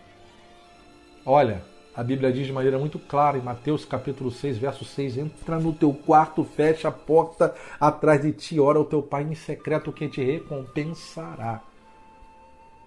[1.25, 1.63] Olha,
[1.95, 5.71] a Bíblia diz de maneira muito clara em Mateus capítulo 6, verso 6: Entra no
[5.71, 10.09] teu quarto, fecha a porta atrás de ti, ora o teu pai em secreto que
[10.09, 11.61] te recompensará.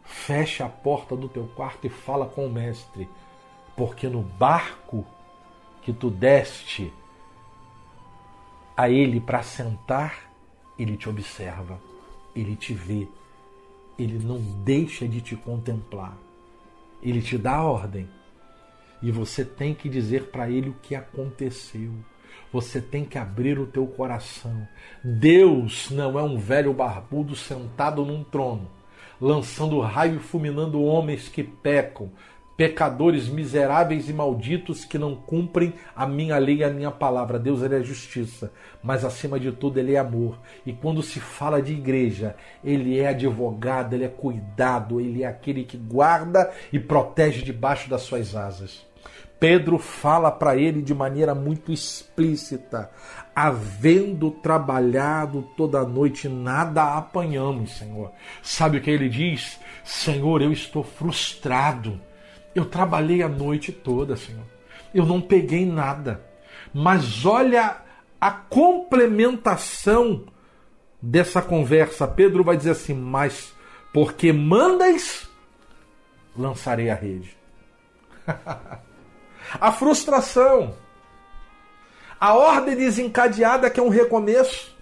[0.03, 3.09] Fecha a porta do teu quarto e fala com o mestre,
[3.77, 5.07] porque no barco
[5.83, 6.93] que tu deste
[8.77, 10.31] a ele para sentar,
[10.77, 11.81] ele te observa,
[12.35, 13.09] ele te vê,
[13.97, 16.17] ele não deixa de te contemplar,
[17.01, 18.16] ele te dá ordem
[19.03, 21.93] e você tem que dizer para ele o que aconteceu.
[22.53, 24.67] Você tem que abrir o teu coração.
[25.03, 28.71] Deus não é um velho barbudo sentado num trono,
[29.21, 32.11] lançando raio e fulminando homens que pecam,
[32.57, 37.39] pecadores miseráveis e malditos que não cumprem a minha lei e a minha palavra.
[37.39, 38.51] Deus ele é justiça,
[38.83, 40.39] mas acima de tudo ele é amor.
[40.65, 42.35] E quando se fala de igreja,
[42.65, 48.03] ele é advogado, ele é cuidado, ele é aquele que guarda e protege debaixo das
[48.03, 48.87] suas asas.
[49.39, 52.91] Pedro fala para ele de maneira muito explícita:
[53.35, 58.13] havendo trabalhado toda noite, nada apanhamos, Senhor.
[58.43, 59.61] Sabe o que ele diz?
[59.85, 62.01] Senhor, eu estou frustrado.
[62.57, 64.43] Eu trabalhei a noite toda, Senhor.
[64.95, 66.23] Eu não peguei nada.
[66.73, 67.77] Mas olha
[68.19, 70.25] a complementação
[71.01, 72.09] dessa conversa.
[72.09, 73.53] Pedro vai dizer assim: Mas
[73.93, 75.29] porque mandas,
[76.35, 77.37] lançarei a rede.
[79.61, 80.75] a frustração,
[82.19, 84.75] a ordem desencadeada que é um recomeço.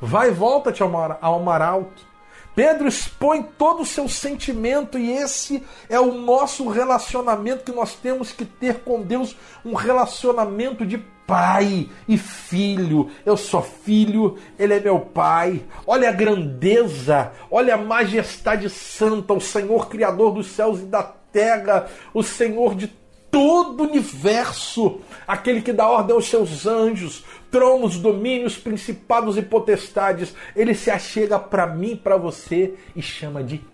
[0.00, 2.09] Vai e volta-te ao mar, alto.
[2.54, 8.32] Pedro expõe todo o seu sentimento e esse é o nosso relacionamento que nós temos
[8.32, 13.08] que ter com Deus, um relacionamento de pai e filho.
[13.24, 15.62] Eu sou filho, ele é meu pai.
[15.86, 21.86] Olha a grandeza, olha a majestade santa, o Senhor criador dos céus e da terra,
[22.12, 22.88] o Senhor de
[23.30, 25.00] todo o universo,
[25.30, 30.34] aquele que dá ordem aos seus anjos, tronos, domínios, principados e potestades.
[30.56, 33.64] Ele se achega para mim, para você e chama de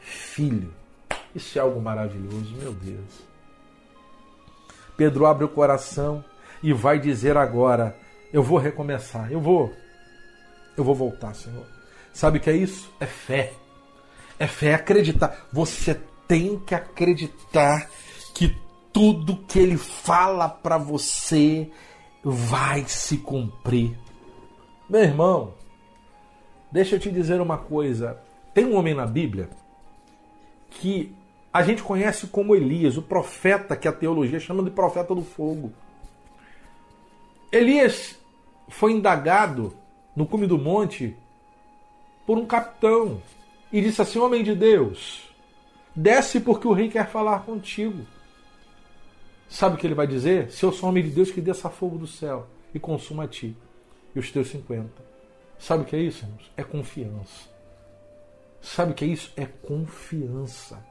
[0.00, 0.74] filho.
[1.32, 3.24] Isso é algo maravilhoso, meu Deus.
[4.96, 6.24] Pedro abre o coração
[6.60, 7.96] e vai dizer agora:
[8.32, 9.72] Eu vou recomeçar, eu vou,
[10.76, 11.64] eu vou voltar, Senhor.
[12.12, 12.92] Sabe o que é isso?
[12.98, 13.52] É fé.
[14.36, 15.46] É fé, é acreditar.
[15.52, 17.88] Você tem que acreditar
[18.34, 18.63] que
[18.94, 21.68] tudo que ele fala para você
[22.22, 23.98] vai se cumprir.
[24.88, 25.54] Meu irmão,
[26.70, 28.22] deixa eu te dizer uma coisa.
[28.54, 29.50] Tem um homem na Bíblia
[30.70, 31.12] que
[31.52, 35.72] a gente conhece como Elias, o profeta que a teologia chama de profeta do fogo.
[37.50, 38.16] Elias
[38.68, 39.76] foi indagado
[40.14, 41.16] no cume do monte
[42.24, 43.20] por um capitão
[43.72, 45.28] e disse assim: Homem de Deus,
[45.96, 48.13] desce porque o rei quer falar contigo.
[49.54, 50.50] Sabe o que ele vai dizer?
[50.50, 53.56] Se eu sou homem de Deus, que desça fogo do céu e consuma a ti
[54.12, 54.90] e os teus 50.
[55.56, 56.50] Sabe o que é isso, irmãos?
[56.56, 57.48] É confiança.
[58.60, 59.32] Sabe o que é isso?
[59.36, 60.84] É confiança.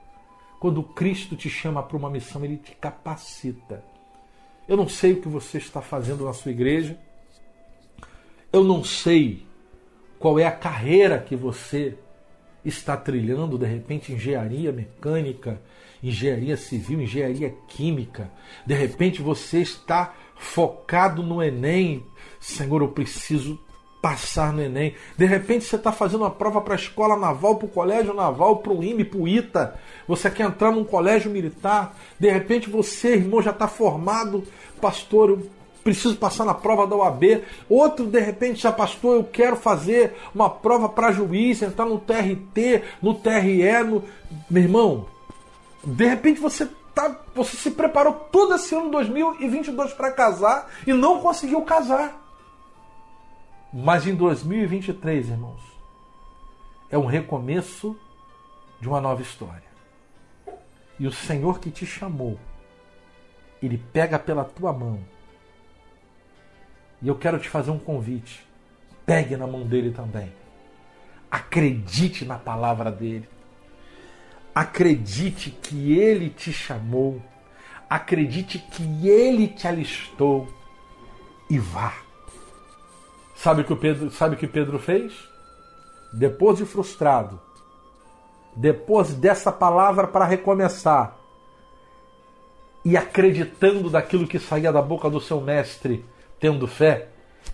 [0.62, 3.84] Quando Cristo te chama para uma missão, ele te capacita.
[4.66, 6.98] Eu não sei o que você está fazendo na sua igreja.
[8.50, 9.46] Eu não sei
[10.18, 11.98] qual é a carreira que você
[12.66, 15.62] está trilhando, de repente, engenharia mecânica,
[16.02, 18.32] engenharia civil, engenharia química.
[18.66, 22.06] De repente você está focado no Enem.
[22.40, 23.60] Senhor, eu preciso
[24.02, 24.96] passar no Enem.
[25.18, 28.58] De repente você está fazendo uma prova para a escola naval, para o colégio naval,
[28.58, 29.80] para o IME, para o ITA.
[30.06, 31.98] Você quer entrar num colégio militar.
[32.20, 34.44] De repente você, irmão, já está formado.
[34.82, 35.50] Pastor, eu
[35.84, 37.44] preciso passar na prova da OAB.
[37.70, 42.84] Outro, de repente, já pastor, eu quero fazer uma prova para juiz, entrar no TRT,
[43.02, 43.84] no TRE.
[43.84, 44.04] No...
[44.50, 45.08] Meu irmão,
[45.84, 51.20] de repente você tá, você se preparou todo esse ano 2022 para casar e não
[51.20, 52.22] conseguiu casar.
[53.74, 55.62] Mas em 2023, irmãos,
[56.90, 57.98] é um recomeço
[58.80, 59.74] de uma nova história.
[61.00, 62.38] E o Senhor que te chamou,
[63.62, 65.00] Ele pega pela tua mão.
[67.04, 68.48] E eu quero te fazer um convite.
[69.06, 70.32] Pegue na mão dele também.
[71.30, 73.28] Acredite na palavra dele.
[74.56, 77.22] Acredite que ele te chamou.
[77.90, 80.48] Acredite que ele te alistou.
[81.50, 81.94] E vá.
[83.36, 85.14] Sabe o que o Pedro, sabe o que Pedro fez?
[86.14, 87.42] Depois de frustrado,
[88.56, 91.18] depois dessa palavra para recomeçar,
[92.86, 96.06] e acreditando daquilo que saía da boca do seu mestre,
[96.44, 97.08] tendo fé,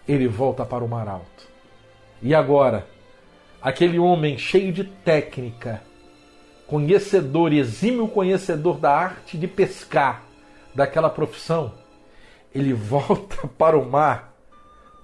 [0.08, 1.48] ele volta para o mar alto.
[2.24, 2.88] E agora,
[3.62, 5.84] aquele homem cheio de técnica,
[6.66, 10.24] conhecedor, exímio conhecedor da arte de pescar
[10.74, 11.72] daquela profissão,
[12.52, 14.34] ele volta para o mar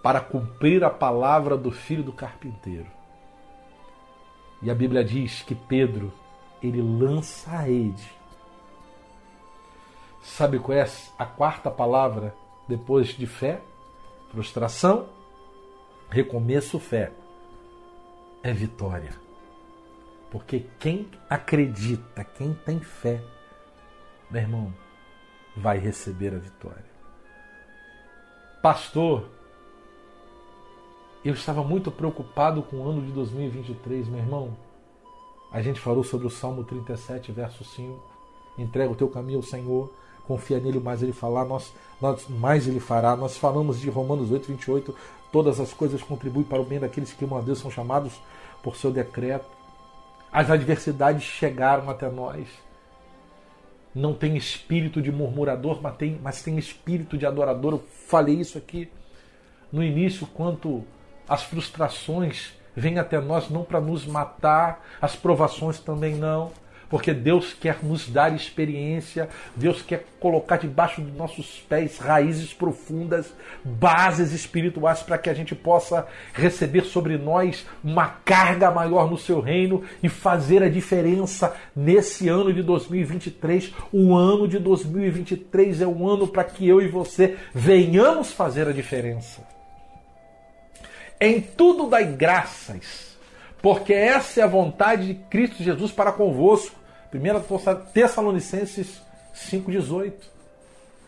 [0.02, 2.88] para cumprir a palavra do filho do carpinteiro.
[4.64, 6.12] E a Bíblia diz que Pedro,
[6.60, 8.12] ele lança a rede.
[10.24, 12.34] Sabe qual é a quarta palavra
[12.68, 13.62] depois de fé?
[14.36, 15.08] Frustração,
[16.10, 17.14] recomeço, fé.
[18.44, 19.16] É vitória.
[20.30, 23.24] Porque quem acredita, quem tem fé,
[24.30, 24.74] meu irmão,
[25.56, 26.84] vai receber a vitória.
[28.62, 29.30] Pastor,
[31.24, 34.58] eu estava muito preocupado com o ano de 2023, meu irmão.
[35.50, 38.04] A gente falou sobre o Salmo 37, verso 5.
[38.58, 39.94] Entrega o teu caminho ao Senhor,
[40.28, 43.16] confia nele, mais ele falar, nós, nós, mais ele fará.
[43.16, 44.96] Nós falamos de Romanos 8, 28.
[45.32, 48.14] Todas as coisas contribuem para o bem daqueles que amam a Deus, são chamados
[48.64, 49.46] por seu decreto.
[50.32, 52.48] As adversidades chegaram até nós.
[53.94, 57.74] Não tem espírito de murmurador, mas tem, mas tem espírito de adorador.
[57.74, 58.92] Eu falei isso aqui
[59.72, 60.84] no início, quanto
[61.28, 66.52] as frustrações vêm até nós não para nos matar, as provações também não,
[66.90, 73.34] porque Deus quer nos dar experiência, Deus quer colocar debaixo dos nossos pés raízes profundas,
[73.64, 79.40] bases espirituais para que a gente possa receber sobre nós uma carga maior no seu
[79.40, 83.74] reino e fazer a diferença nesse ano de 2023.
[83.92, 88.72] O ano de 2023 é um ano para que eu e você venhamos fazer a
[88.72, 89.42] diferença.
[91.20, 93.15] Em tudo dai graças,
[93.66, 96.76] porque essa é a vontade de Cristo Jesus para convosco.
[97.12, 99.02] 1 Tessalonicenses
[99.34, 100.14] 5,18.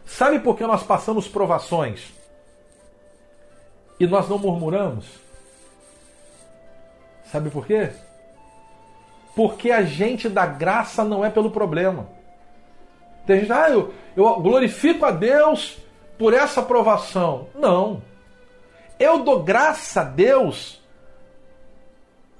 [0.03, 2.11] Sabe por que nós passamos provações
[3.99, 5.05] e nós não murmuramos?
[7.31, 7.91] Sabe por quê?
[9.35, 12.09] Porque a gente da graça não é pelo problema.
[13.27, 15.77] Tem gente, ah, eu, eu glorifico a Deus
[16.17, 17.49] por essa provação.
[17.53, 18.01] Não.
[18.99, 20.76] Eu dou graça a Deus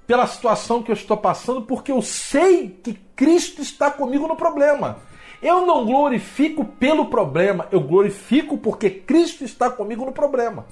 [0.08, 5.00] pela situação que eu estou passando, porque eu sei que Cristo está comigo no problema.
[5.42, 10.66] Eu não glorifico pelo problema, eu glorifico porque Cristo está comigo no problema.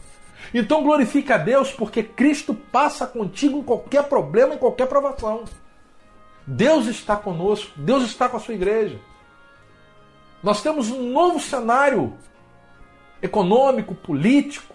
[0.53, 5.43] Então glorifique a Deus porque Cristo passa contigo em qualquer problema, em qualquer provação.
[6.47, 8.99] Deus está conosco, Deus está com a sua igreja.
[10.41, 12.13] Nós temos um novo cenário
[13.21, 14.74] econômico, político,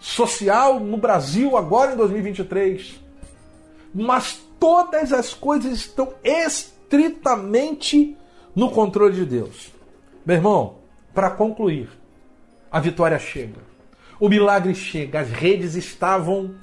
[0.00, 2.98] social no Brasil agora em 2023.
[3.94, 8.16] Mas todas as coisas estão estritamente
[8.56, 9.70] no controle de Deus.
[10.24, 10.76] Meu irmão,
[11.14, 11.88] para concluir,
[12.70, 13.60] a vitória chega.
[14.18, 15.20] O milagre chega.
[15.20, 16.54] As redes estavam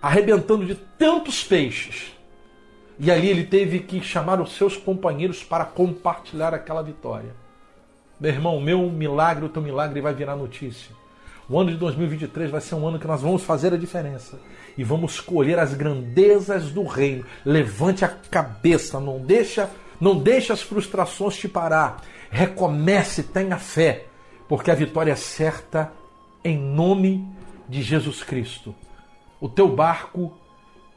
[0.00, 2.12] arrebentando de tantos peixes.
[2.98, 7.34] E ali ele teve que chamar os seus companheiros para compartilhar aquela vitória.
[8.20, 10.94] Meu irmão, meu milagre, o teu milagre vai virar notícia.
[11.50, 14.38] O ano de 2023 vai ser um ano que nós vamos fazer a diferença
[14.78, 17.26] e vamos colher as grandezas do reino.
[17.44, 19.68] Levante a cabeça, não deixa,
[20.00, 22.02] não deixa as frustrações te parar.
[22.30, 24.06] Recomece, tenha fé,
[24.48, 25.92] porque a vitória é certa
[26.44, 27.28] em nome
[27.68, 28.72] de Jesus Cristo.
[29.40, 30.32] O teu barco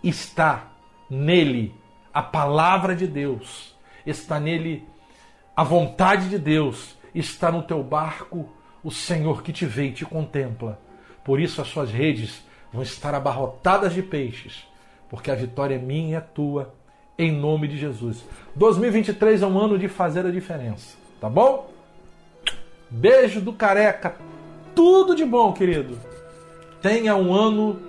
[0.03, 0.71] está
[1.09, 1.73] nele
[2.13, 3.75] a palavra de Deus,
[4.05, 4.87] está nele
[5.55, 8.47] a vontade de Deus, está no teu barco
[8.83, 10.79] o Senhor que te vê e te contempla.
[11.23, 14.65] Por isso as suas redes vão estar abarrotadas de peixes,
[15.09, 16.73] porque a vitória é minha e é tua,
[17.17, 18.23] em nome de Jesus.
[18.55, 21.71] 2023 é um ano de fazer a diferença, tá bom?
[22.89, 24.15] Beijo do careca,
[24.75, 25.97] tudo de bom, querido.
[26.81, 27.79] Tenha um ano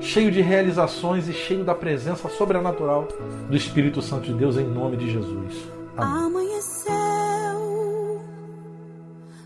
[0.00, 3.08] cheio de realizações e cheio da presença sobrenatural
[3.48, 5.54] do Espírito Santo de Deus, em nome de Jesus.
[5.96, 6.26] Amém.
[6.26, 7.13] Amanheceu,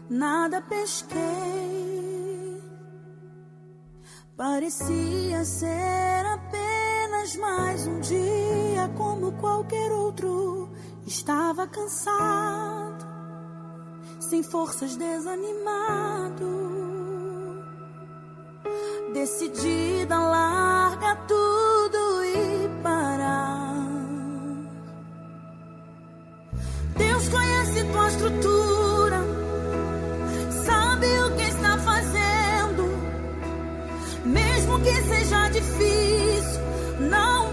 [0.09, 1.89] nada pesquei
[4.39, 10.71] Parecia ser apenas mais um dia como qualquer outro.
[11.05, 13.05] Estava cansado,
[14.21, 16.47] sem forças, desanimado.
[19.13, 23.89] Decidida largar tudo e parar.
[26.97, 28.88] Deus conhece tua estrutura,
[34.81, 36.61] que seja difícil,
[37.01, 37.48] não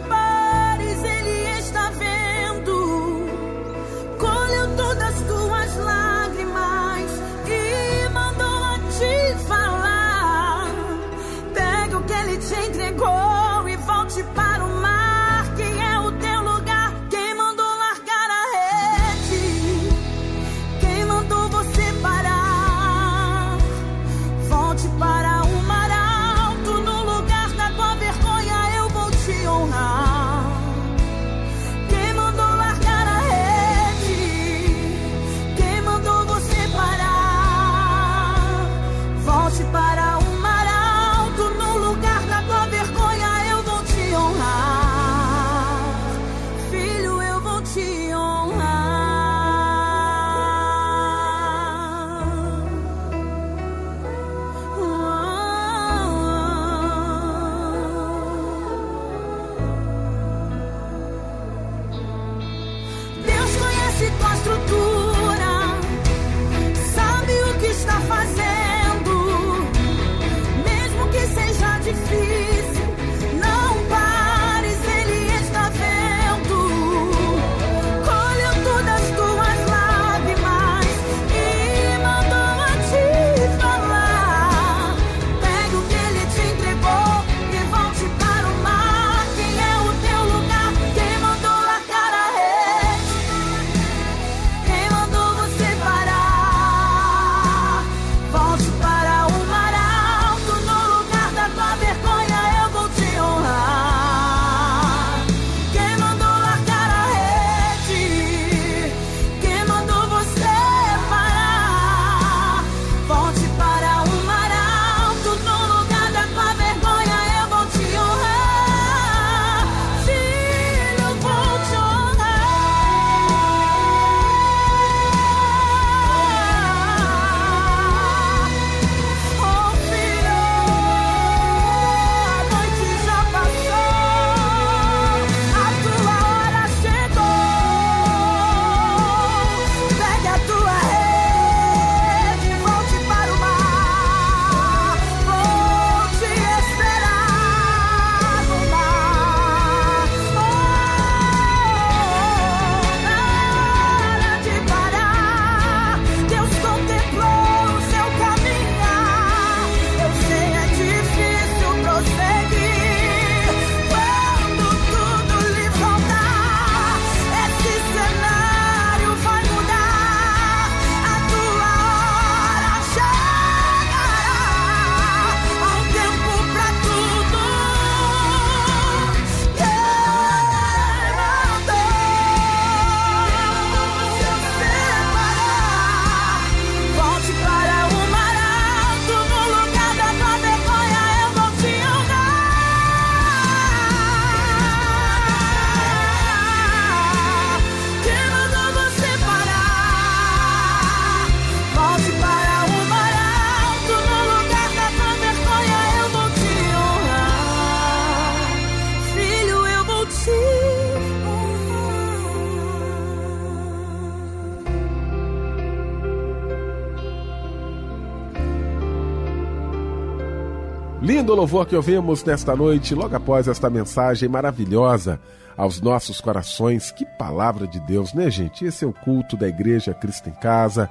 [221.26, 225.20] Lindo louvor que ouvimos nesta noite, logo após esta mensagem maravilhosa
[225.58, 226.92] aos nossos corações.
[226.92, 228.64] Que palavra de Deus, né, gente?
[228.64, 230.88] Esse é o culto da Igreja Cristo em Casa.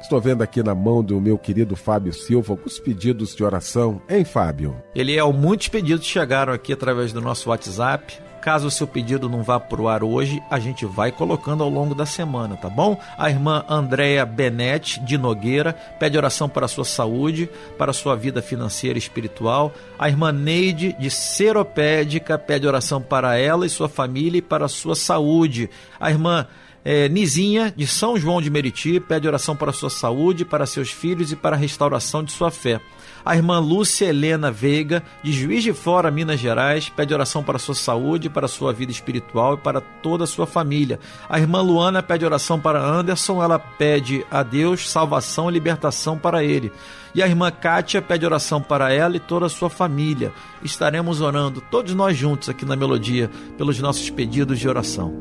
[0.00, 4.00] Estou vendo aqui na mão do meu querido Fábio Silva alguns pedidos de oração.
[4.08, 4.74] Hein, Fábio?
[4.94, 8.23] Eliel, muitos pedidos chegaram aqui através do nosso WhatsApp.
[8.44, 11.94] Caso o seu pedido não vá pro ar hoje, a gente vai colocando ao longo
[11.94, 13.00] da semana, tá bom?
[13.16, 18.14] A irmã Andréa Benetti de Nogueira pede oração para a sua saúde, para a sua
[18.14, 19.72] vida financeira e espiritual.
[19.98, 24.68] A irmã Neide de Seropédica pede oração para ela e sua família e para a
[24.68, 25.70] sua saúde.
[25.98, 26.46] A irmã
[26.86, 31.32] É, Nizinha, de São João de Meriti, pede oração para sua saúde, para seus filhos
[31.32, 32.78] e para a restauração de sua fé.
[33.24, 37.74] A irmã Lúcia Helena Veiga, de Juiz de Fora, Minas Gerais, pede oração para sua
[37.74, 41.00] saúde, para sua vida espiritual e para toda a sua família.
[41.28, 46.44] A irmã Luana pede oração para Anderson, ela pede a Deus salvação e libertação para
[46.44, 46.70] ele.
[47.14, 50.32] E a irmã Kátia pede oração para ela e toda a sua família.
[50.62, 55.14] Estaremos orando, todos nós juntos aqui na Melodia, pelos nossos pedidos de oração.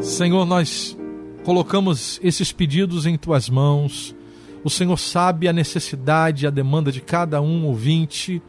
[0.00, 0.97] Senhor, nós
[1.48, 4.14] colocamos esses pedidos em tuas mãos.
[4.62, 8.42] O Senhor sabe a necessidade, a demanda de cada um ouvinte.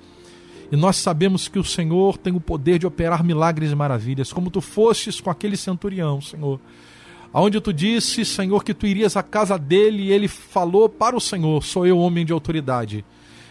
[0.70, 4.52] E nós sabemos que o Senhor tem o poder de operar milagres e maravilhas, como
[4.52, 6.60] tu fostes com aquele centurião, Senhor.
[7.32, 11.22] Aonde tu disse, Senhor, que tu irias à casa dele e ele falou para o
[11.22, 13.06] Senhor: Sou eu homem de autoridade.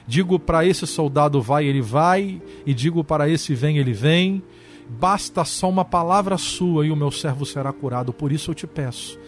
[0.06, 4.42] Digo para esse soldado vai, ele vai, e digo para esse vem, ele vem.
[4.90, 8.12] Basta só uma palavra sua e o meu servo será curado.
[8.12, 9.18] Por isso eu te peço.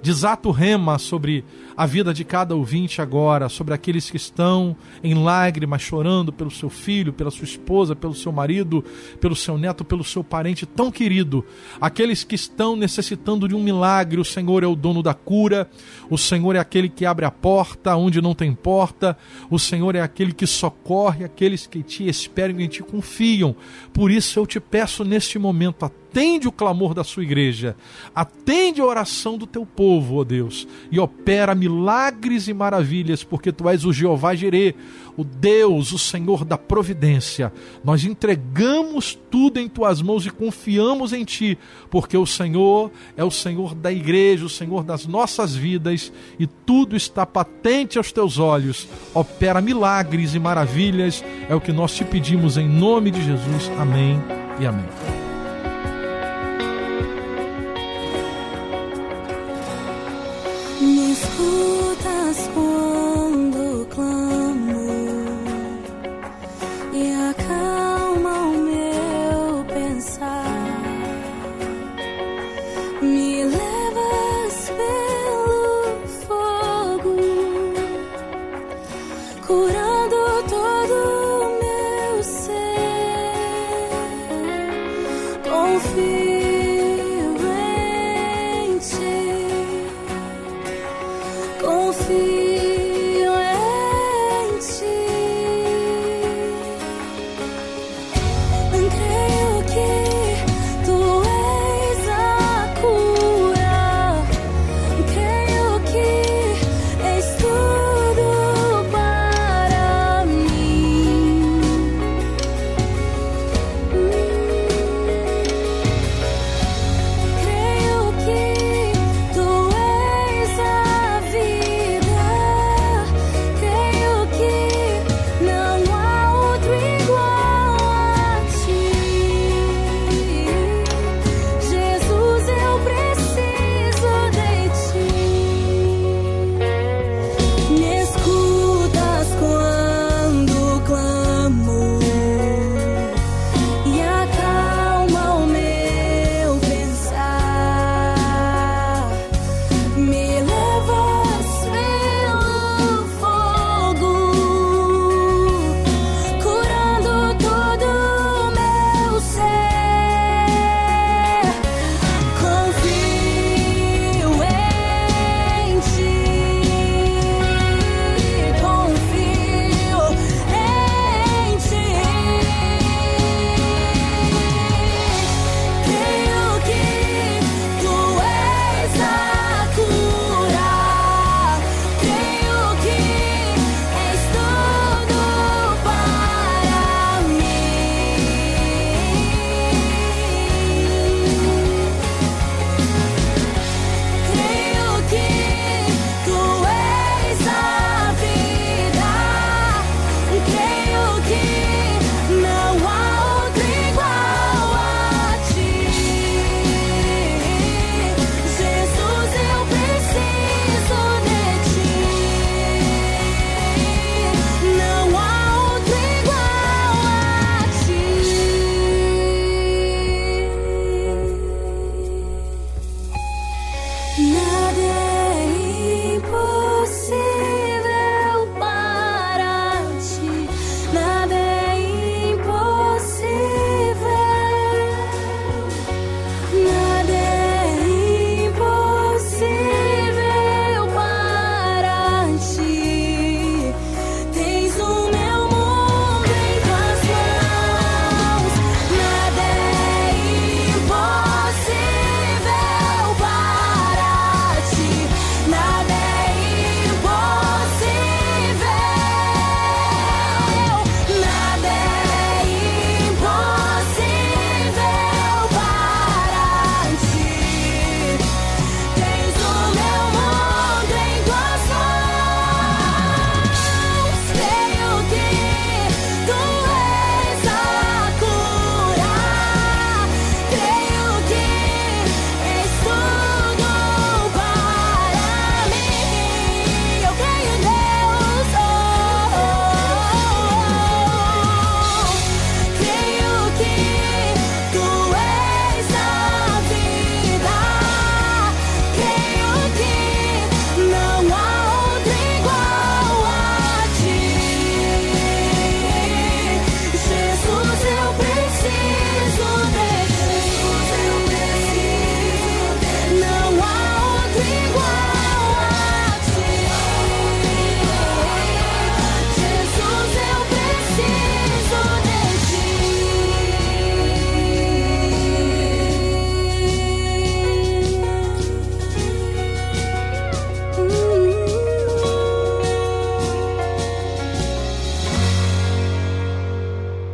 [0.00, 1.44] Desata o rema sobre
[1.76, 6.70] a vida de cada ouvinte agora, sobre aqueles que estão em lágrimas, chorando pelo seu
[6.70, 8.84] filho, pela sua esposa, pelo seu marido,
[9.20, 11.44] pelo seu neto, pelo seu parente tão querido,
[11.80, 14.20] aqueles que estão necessitando de um milagre.
[14.20, 15.68] O Senhor é o dono da cura,
[16.08, 19.16] o Senhor é aquele que abre a porta onde não tem porta,
[19.50, 23.54] o Senhor é aquele que socorre aqueles que te esperam e ti confiam.
[23.92, 27.76] Por isso eu te peço neste momento, atende o clamor da sua igreja,
[28.12, 33.68] atende a oração do teu povo, ó Deus, e opera milagres e maravilhas, porque tu
[33.68, 34.74] és o Jeová Jirê,
[35.16, 37.52] o Deus, o Senhor da providência.
[37.84, 41.56] Nós entregamos tudo em tuas mãos e confiamos em ti,
[41.88, 46.96] porque o Senhor é o Senhor da igreja, o Senhor das nossas vidas e tudo
[46.96, 48.88] está patente aos teus olhos.
[49.14, 53.70] Opera milagres e maravilhas, é o que nós te pedimos em nome de Jesus.
[53.78, 54.20] Amém
[54.58, 55.17] e amém.
[61.18, 62.50] Me escutas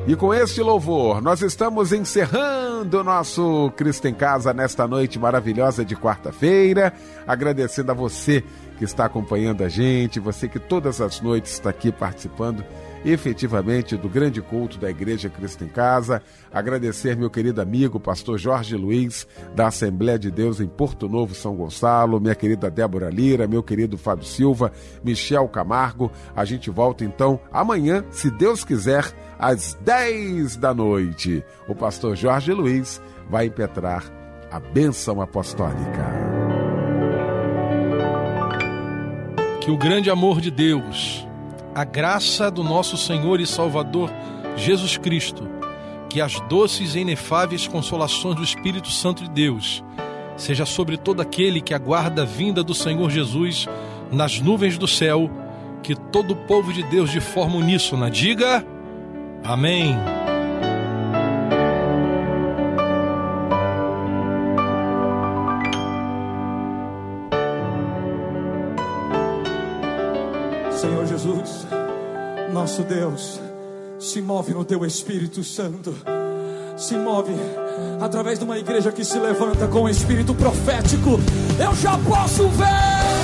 [0.07, 5.83] E com este louvor, nós estamos encerrando o nosso Cristo em Casa nesta noite maravilhosa
[5.83, 6.93] de quarta-feira,
[7.27, 8.45] agradecendo a você
[8.77, 12.63] que está acompanhando a gente, você que todas as noites está aqui participando
[13.05, 16.23] efetivamente do grande culto da Igreja Cristo em Casa.
[16.53, 21.55] Agradecer meu querido amigo, pastor Jorge Luiz, da Assembleia de Deus em Porto Novo, São
[21.55, 26.11] Gonçalo, minha querida Débora Lira, meu querido Fábio Silva, Michel Camargo.
[26.35, 31.45] A gente volta então amanhã, se Deus quiser, às 10 da noite.
[31.69, 34.05] O pastor Jorge Luiz vai impetrar
[34.51, 36.05] a bênção apostólica.
[39.61, 41.27] Que o grande amor de Deus,
[41.75, 44.11] a graça do nosso Senhor e Salvador
[44.57, 45.49] Jesus Cristo,
[46.09, 49.83] que as doces e inefáveis consolações do Espírito Santo de Deus
[50.37, 53.69] seja sobre todo aquele que aguarda a vinda do Senhor Jesus
[54.11, 55.31] nas nuvens do céu,
[55.83, 58.65] que todo o povo de Deus de forma uníssona diga:
[59.45, 59.97] Amém.
[71.25, 71.67] Jesus,
[72.53, 73.41] nosso Deus,
[73.99, 75.95] se move no teu Espírito Santo,
[76.77, 77.33] se move
[77.99, 81.19] através de uma igreja que se levanta com o espírito profético.
[81.59, 83.24] Eu já posso ver.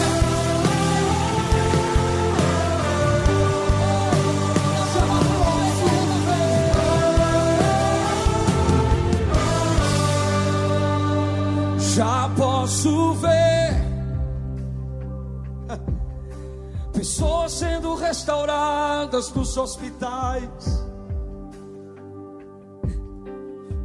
[17.01, 20.85] Pessoas sendo restauradas nos hospitais,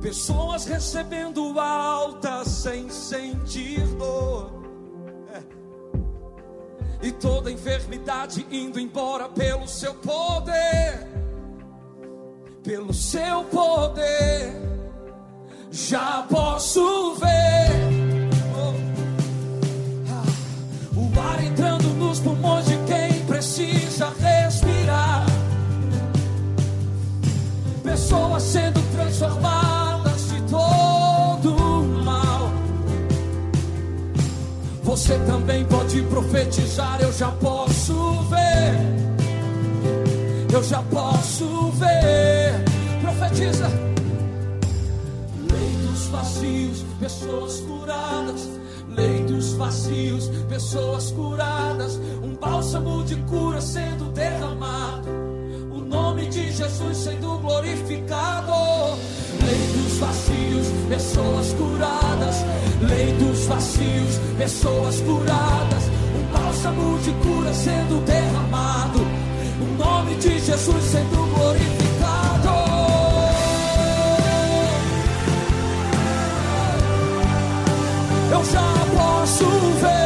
[0.02, 4.52] pessoas recebendo alta sem sentir dor,
[5.32, 7.08] É.
[7.08, 11.08] e toda enfermidade indo embora pelo seu poder,
[12.66, 14.62] pelo seu poder.
[15.72, 17.45] Já posso ver.
[28.06, 32.52] Pessoas sendo transformadas de todo mal.
[34.84, 38.78] Você também pode profetizar, eu já posso ver.
[40.54, 42.54] Eu já posso ver.
[43.02, 43.68] Profetiza
[45.50, 48.50] leitos vazios, pessoas curadas.
[48.96, 52.00] Leitos vazios, pessoas curadas.
[52.22, 55.35] Um bálsamo de cura sendo derramado.
[56.26, 58.98] Nome de Jesus sendo glorificado.
[59.46, 62.46] Leitos vazios, pessoas curadas.
[62.82, 65.84] Leitos vazios, pessoas curadas.
[66.16, 69.02] Um bálsamo de cura sendo derramado.
[69.62, 71.86] O nome de Jesus sendo glorificado.
[78.32, 79.46] eu já posso
[79.80, 80.05] ver.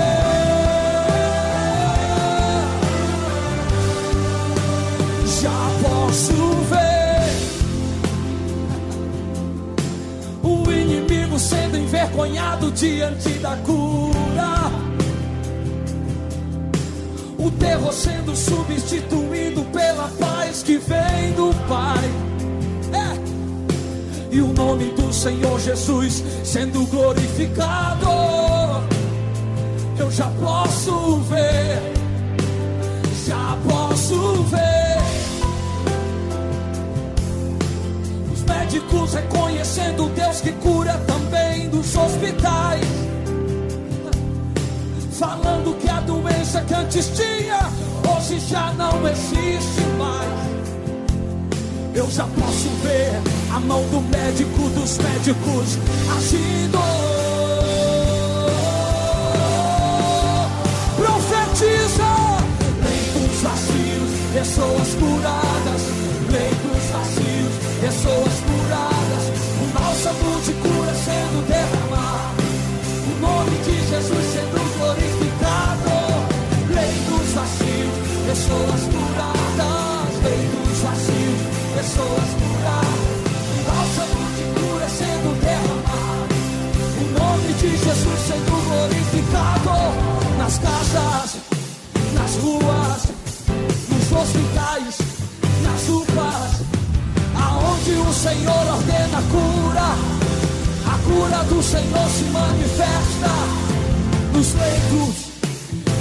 [12.00, 14.72] Envergonhado diante da cura.
[17.38, 22.10] O terror sendo substituído pela paz que vem do Pai.
[22.94, 23.30] É
[24.32, 28.08] e o nome do Senhor Jesus sendo glorificado.
[29.98, 31.82] Eu já posso ver,
[33.26, 34.79] já posso ver.
[38.70, 42.86] Médicos reconhecendo Deus que cura também dos hospitais.
[45.12, 47.72] Falando que a doença que antes tinha,
[48.08, 50.30] hoje já não existe mais.
[51.96, 53.20] Eu já posso ver
[53.52, 55.80] a mão do médico dos médicos
[56.16, 56.78] agindo.
[60.96, 62.06] Profetiza
[62.84, 65.49] leitos vazios, pessoas curadas.
[78.30, 80.14] Pessoas curadas.
[80.24, 81.42] Leitos vazios,
[81.76, 83.10] pessoas curadas.
[83.66, 86.36] Bálsamo de cura sendo derramado.
[87.00, 89.78] O nome de Jesus sendo glorificado.
[90.38, 91.38] Nas casas,
[92.14, 93.02] nas ruas,
[93.90, 94.96] nos hospitais,
[95.64, 96.52] nas UPAs.
[97.36, 99.90] Aonde o Senhor ordena a cura.
[100.86, 103.32] A cura do Senhor se manifesta
[104.34, 105.16] nos leitos,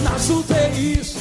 [0.05, 1.18] nas UTIs,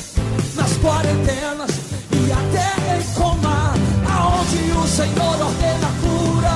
[0.88, 1.72] quarentenas
[2.14, 3.74] e até em coma,
[4.10, 6.56] aonde o Senhor ordena a cura.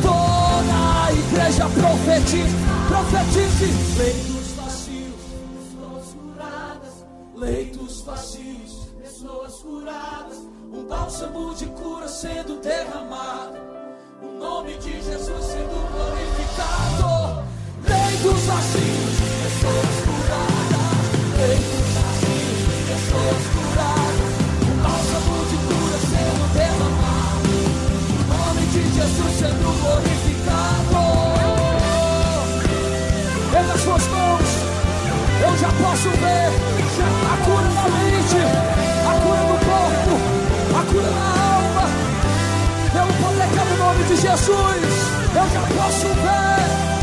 [0.00, 2.54] Toda a igreja profetize,
[2.86, 3.66] profetize.
[3.98, 5.22] Leitos vazios,
[5.56, 7.04] pessoas curadas.
[7.34, 10.38] Leitos vazios, pessoas curadas.
[10.72, 13.58] Um bálsamo de cura sendo derramado.
[14.22, 17.42] O nome de Jesus sendo glorificado.
[17.88, 20.58] Leitos vazios, pessoas curadas.
[21.38, 21.77] Leitos
[44.20, 44.52] Jesus,
[45.34, 46.97] eu já posso ver.